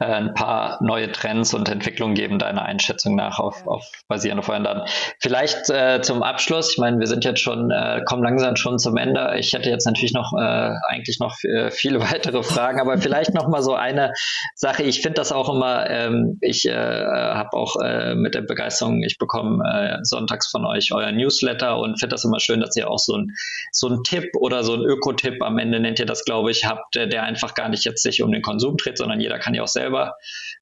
äh, 0.00 0.06
ein 0.06 0.34
paar 0.34 0.82
neue 0.82 1.12
Trends 1.12 1.54
und 1.54 1.68
Entwicklungen 1.68 2.14
geben, 2.14 2.38
deiner 2.38 2.62
Einschätzung 2.62 3.14
nach, 3.14 3.38
auf, 3.38 3.66
auf 3.68 3.84
basierende 4.08 4.42
Vorher 4.42 4.86
Vielleicht 5.20 5.70
äh, 5.70 6.00
zum 6.00 6.22
Abschluss, 6.24 6.72
ich 6.72 6.78
meine, 6.78 6.98
wir 6.98 7.06
sind 7.06 7.24
jetzt 7.24 7.40
schon, 7.40 7.70
äh, 7.70 8.02
kommen 8.04 8.24
langsam 8.24 8.56
schon 8.56 8.78
zum 8.78 8.96
Ende. 8.96 9.36
Ich 9.38 9.52
hätte 9.52 9.70
jetzt 9.70 9.86
natürlich 9.86 10.12
noch 10.12 10.32
äh, 10.32 10.72
eigentlich 10.88 11.20
noch 11.20 11.36
äh, 11.44 11.70
viele 11.70 12.00
weitere 12.12 12.42
Fragen, 12.42 12.80
aber 12.80 12.98
vielleicht 12.98 13.32
noch 13.34 13.46
mal 13.48 13.62
so 13.62 13.74
eine 13.74 14.12
Sache. 14.54 14.82
Ich 14.82 15.02
finde 15.02 15.20
das 15.20 15.32
auch 15.32 15.54
immer, 15.54 15.88
ähm, 15.88 16.38
ich 16.40 16.64
habe 16.66 17.52
auch 17.52 17.76
mit 18.14 18.34
der 18.34 18.42
Begeisterung, 18.42 19.02
ich 19.02 19.18
bekomme 19.18 20.00
sonntags 20.02 20.50
von 20.50 20.64
euch 20.64 20.92
euer 20.92 21.12
Newsletter 21.12 21.78
und 21.78 21.98
finde 21.98 22.14
das 22.14 22.24
immer 22.24 22.40
schön, 22.40 22.60
dass 22.60 22.74
ihr 22.76 22.90
auch 22.90 22.98
so 22.98 23.16
ein, 23.16 23.28
so 23.72 23.88
ein 23.88 24.02
Tipp 24.02 24.24
oder 24.38 24.64
so 24.64 24.74
ein 24.74 24.80
Ökotipp 24.80 25.42
am 25.42 25.58
Ende 25.58 25.80
nennt 25.80 25.98
ihr 25.98 26.06
das, 26.06 26.24
glaube 26.24 26.50
ich, 26.50 26.55
ich 26.56 26.64
habt, 26.64 26.94
der 26.94 27.22
einfach 27.22 27.54
gar 27.54 27.68
nicht 27.68 27.84
jetzt 27.84 28.02
sich 28.02 28.22
um 28.22 28.32
den 28.32 28.42
Konsum 28.42 28.76
dreht, 28.76 28.98
sondern 28.98 29.20
jeder 29.20 29.38
kann 29.38 29.54
ja 29.54 29.62
auch 29.62 29.68
selber 29.68 30.14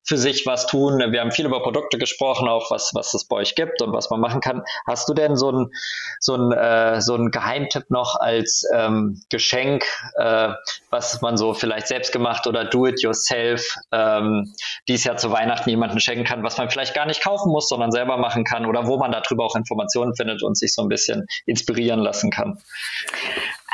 für 0.06 0.18
sich 0.18 0.44
was 0.46 0.66
tun. 0.66 0.98
Wir 1.12 1.20
haben 1.20 1.32
viel 1.32 1.46
über 1.46 1.62
Produkte 1.62 1.98
gesprochen, 1.98 2.48
auch 2.48 2.70
was, 2.70 2.90
was 2.94 3.14
es 3.14 3.26
bei 3.26 3.36
euch 3.36 3.54
gibt 3.54 3.80
und 3.80 3.92
was 3.92 4.10
man 4.10 4.20
machen 4.20 4.40
kann. 4.40 4.62
Hast 4.86 5.08
du 5.08 5.14
denn 5.14 5.36
so 5.36 5.50
ein, 5.50 5.70
so 6.20 6.34
äh, 6.52 7.00
so 7.00 7.14
ein 7.14 7.30
Geheimtipp 7.30 7.90
noch 7.90 8.16
als 8.20 8.64
ähm, 8.74 9.22
Geschenk, 9.30 9.84
äh, 10.16 10.50
was 10.90 11.20
man 11.22 11.36
so 11.36 11.54
vielleicht 11.54 11.88
selbst 11.88 12.12
gemacht 12.12 12.46
oder 12.46 12.64
do 12.64 12.86
it 12.86 13.02
yourself 13.02 13.66
ähm, 13.92 14.52
dies 14.88 15.04
Jahr 15.04 15.16
zu 15.16 15.30
Weihnachten 15.30 15.70
jemanden 15.70 16.00
schenken 16.00 16.24
kann, 16.24 16.42
was 16.42 16.58
man 16.58 16.70
vielleicht 16.70 16.94
gar 16.94 17.06
nicht 17.06 17.22
kaufen 17.22 17.50
muss, 17.50 17.68
sondern 17.68 17.90
selber 17.90 18.18
machen 18.18 18.44
kann 18.44 18.66
oder 18.66 18.86
wo 18.86 18.98
man 18.98 19.12
darüber 19.12 19.44
auch 19.44 19.56
Informationen 19.56 20.14
findet 20.14 20.42
und 20.42 20.58
sich 20.58 20.74
so 20.74 20.82
ein 20.82 20.88
bisschen 20.88 21.26
inspirieren 21.46 22.00
lassen 22.00 22.30
kann? 22.30 22.58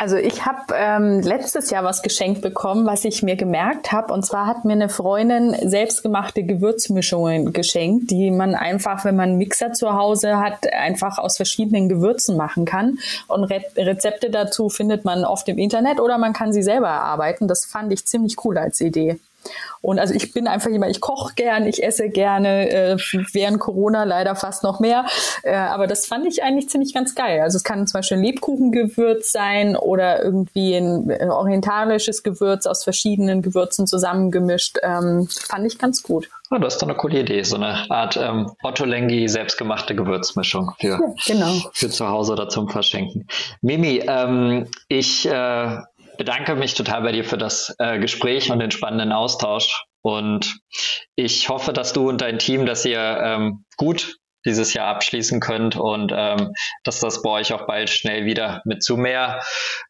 Also 0.01 0.17
ich 0.17 0.47
habe 0.47 0.73
ähm, 0.75 1.21
letztes 1.21 1.69
Jahr 1.69 1.85
was 1.85 2.01
geschenkt 2.01 2.41
bekommen, 2.41 2.87
was 2.87 3.05
ich 3.05 3.23
mir 3.23 3.37
gemerkt 3.37 3.93
habe. 3.93 4.15
Und 4.15 4.25
zwar 4.25 4.47
hat 4.47 4.65
mir 4.65 4.73
eine 4.73 4.89
Freundin 4.89 5.55
selbstgemachte 5.69 6.43
Gewürzmischungen 6.43 7.53
geschenkt, 7.53 8.11
die 8.11 8.31
man 8.31 8.55
einfach, 8.55 9.05
wenn 9.05 9.17
man 9.17 9.29
einen 9.29 9.39
Mixer 9.39 9.75
zu 9.75 9.93
Hause 9.93 10.39
hat, 10.39 10.73
einfach 10.73 11.19
aus 11.19 11.37
verschiedenen 11.37 11.91
Gewürzen 11.91 12.39
machen 12.39 12.65
kann. 12.65 12.99
Und 13.29 13.45
Re 13.45 13.61
Rezepte 13.77 14.31
dazu 14.31 14.71
findet 14.71 15.05
man 15.05 15.27
oft 15.27 15.47
im 15.51 15.59
Internet 15.59 16.01
oder 16.01 16.17
man 16.17 16.33
kann 16.33 16.55
sie 16.55 16.63
selber 16.63 16.89
erarbeiten. 16.89 17.47
Das 17.47 17.67
fand 17.67 17.93
ich 17.93 18.07
ziemlich 18.07 18.43
cool 18.43 18.57
als 18.57 18.81
Idee. 18.81 19.19
Und 19.83 19.99
also 19.99 20.15
ich 20.15 20.33
bin 20.33 20.47
einfach 20.47 20.71
jemand, 20.71 20.93
ich 20.93 21.01
koche 21.01 21.35
gern, 21.35 21.67
ich 21.67 21.83
esse 21.83 22.11
gerne, 22.11 22.71
äh, 22.71 22.97
während 23.33 23.61
Corona 23.61 24.05
leider 24.05 24.35
fast 24.35 24.63
noch 24.63 24.81
mehr. 24.81 25.07
Äh, 25.43 25.55
aber 25.55 25.87
das 25.87 26.07
fand 26.07 26.27
ich 26.27 26.43
eigentlich 26.43 26.69
ziemlich 26.69 26.93
ganz 26.93 27.15
geil. 27.15 27.41
Also 27.41 27.57
es 27.57 27.65
kann 27.65 27.87
zum 27.87 27.99
Beispiel 27.99 28.19
ein 28.19 28.25
Lebkuchengewürz 28.25 29.33
sein 29.33 29.77
oder 29.77 30.23
irgendwie 30.23 30.75
ein, 30.75 31.11
ein 31.11 31.31
orientalisches 31.31 32.23
Gewürz 32.23 32.67
aus 32.67 32.85
verschiedenen 32.85 33.41
Gewürzen 33.41 33.87
zusammengemischt. 33.87 34.79
Ähm, 34.83 35.29
fand 35.31 35.67
ich 35.67 35.79
ganz 35.79 36.03
gut. 36.03 36.29
Ja, 36.51 36.59
das 36.59 36.75
ist 36.75 36.83
doch 36.83 36.89
eine 36.89 36.97
coole 36.97 37.21
Idee, 37.21 37.43
so 37.45 37.57
eine 37.57 37.91
Art 37.91 38.17
ähm, 38.17 38.51
Otto 38.63 38.85
Lengi 38.85 39.29
selbstgemachte 39.29 39.95
Gewürzmischung 39.95 40.73
für, 40.81 40.89
ja, 40.89 41.01
genau. 41.25 41.53
für 41.73 41.89
zu 41.89 42.09
Hause 42.09 42.33
oder 42.33 42.49
zum 42.49 42.69
Verschenken. 42.69 43.29
Mimi, 43.63 44.03
ähm, 44.07 44.67
ich 44.89 45.27
äh, 45.27 45.79
bedanke 46.21 46.55
mich 46.55 46.75
total 46.75 47.01
bei 47.01 47.13
dir 47.13 47.25
für 47.25 47.39
das 47.39 47.75
äh, 47.79 47.99
Gespräch 47.99 48.51
und 48.51 48.59
den 48.59 48.71
spannenden 48.71 49.11
Austausch. 49.11 49.87
Und 50.03 50.61
ich 51.17 51.49
hoffe, 51.49 51.73
dass 51.73 51.95
du 51.95 52.11
und 52.11 52.21
dein 52.21 52.39
Team, 52.39 52.67
dass 52.67 52.85
ihr 52.85 53.01
ähm, 53.01 53.65
gut 53.79 54.19
dieses 54.45 54.75
Jahr 54.75 54.89
abschließen 54.89 55.41
könnt 55.41 55.77
und 55.77 56.13
ähm, 56.15 56.53
dass 56.85 57.01
das 57.01 57.23
bei 57.23 57.31
euch 57.31 57.55
auch 57.55 57.67
bald 57.67 57.89
schnell 57.89 58.27
wieder 58.27 58.61
mit 58.67 58.83
zu 58.83 58.99
mehr 58.99 59.43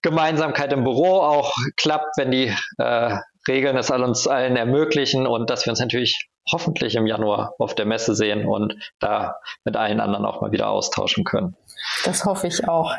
Gemeinsamkeit 0.02 0.72
im 0.72 0.84
Büro 0.84 1.18
auch 1.18 1.52
klappt, 1.76 2.16
wenn 2.16 2.30
die 2.30 2.54
äh, 2.78 3.16
Regeln 3.48 3.76
es 3.76 3.90
uns 3.90 4.28
allen 4.28 4.54
ermöglichen 4.54 5.26
und 5.26 5.50
dass 5.50 5.66
wir 5.66 5.72
uns 5.72 5.80
natürlich 5.80 6.28
hoffentlich 6.52 6.94
im 6.94 7.08
Januar 7.08 7.54
auf 7.58 7.74
der 7.74 7.86
Messe 7.86 8.14
sehen 8.14 8.46
und 8.46 8.76
da 9.00 9.34
mit 9.64 9.76
allen 9.76 9.98
anderen 9.98 10.24
auch 10.24 10.40
mal 10.40 10.52
wieder 10.52 10.70
austauschen 10.70 11.24
können. 11.24 11.56
Das 12.04 12.24
hoffe 12.24 12.46
ich 12.46 12.68
auch. 12.68 12.94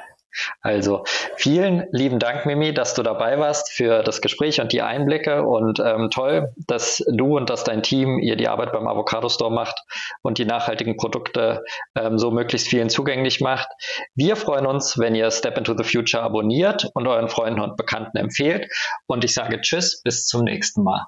Also 0.61 1.03
vielen 1.35 1.87
lieben 1.91 2.19
Dank, 2.19 2.45
Mimi, 2.45 2.73
dass 2.73 2.93
du 2.93 3.03
dabei 3.03 3.39
warst 3.39 3.71
für 3.71 4.03
das 4.03 4.21
Gespräch 4.21 4.61
und 4.61 4.71
die 4.71 4.81
Einblicke 4.81 5.43
und 5.43 5.79
ähm, 5.79 6.09
toll, 6.09 6.53
dass 6.67 7.03
du 7.07 7.37
und 7.37 7.49
dass 7.49 7.63
dein 7.63 7.83
Team 7.83 8.19
ihr 8.19 8.35
die 8.35 8.47
Arbeit 8.47 8.71
beim 8.71 8.87
Avocado 8.87 9.29
Store 9.29 9.51
macht 9.51 9.83
und 10.21 10.37
die 10.37 10.45
nachhaltigen 10.45 10.97
Produkte 10.97 11.63
ähm, 11.95 12.17
so 12.17 12.31
möglichst 12.31 12.67
vielen 12.67 12.89
zugänglich 12.89 13.41
macht. 13.41 13.67
Wir 14.15 14.35
freuen 14.35 14.65
uns, 14.65 14.97
wenn 14.97 15.15
ihr 15.15 15.31
Step 15.31 15.57
into 15.57 15.75
the 15.77 15.83
Future 15.83 16.23
abonniert 16.23 16.89
und 16.93 17.07
euren 17.07 17.29
Freunden 17.29 17.59
und 17.59 17.77
Bekannten 17.77 18.17
empfehlt 18.17 18.67
und 19.07 19.23
ich 19.23 19.33
sage 19.33 19.59
Tschüss, 19.61 20.01
bis 20.03 20.25
zum 20.25 20.43
nächsten 20.43 20.83
Mal. 20.83 21.07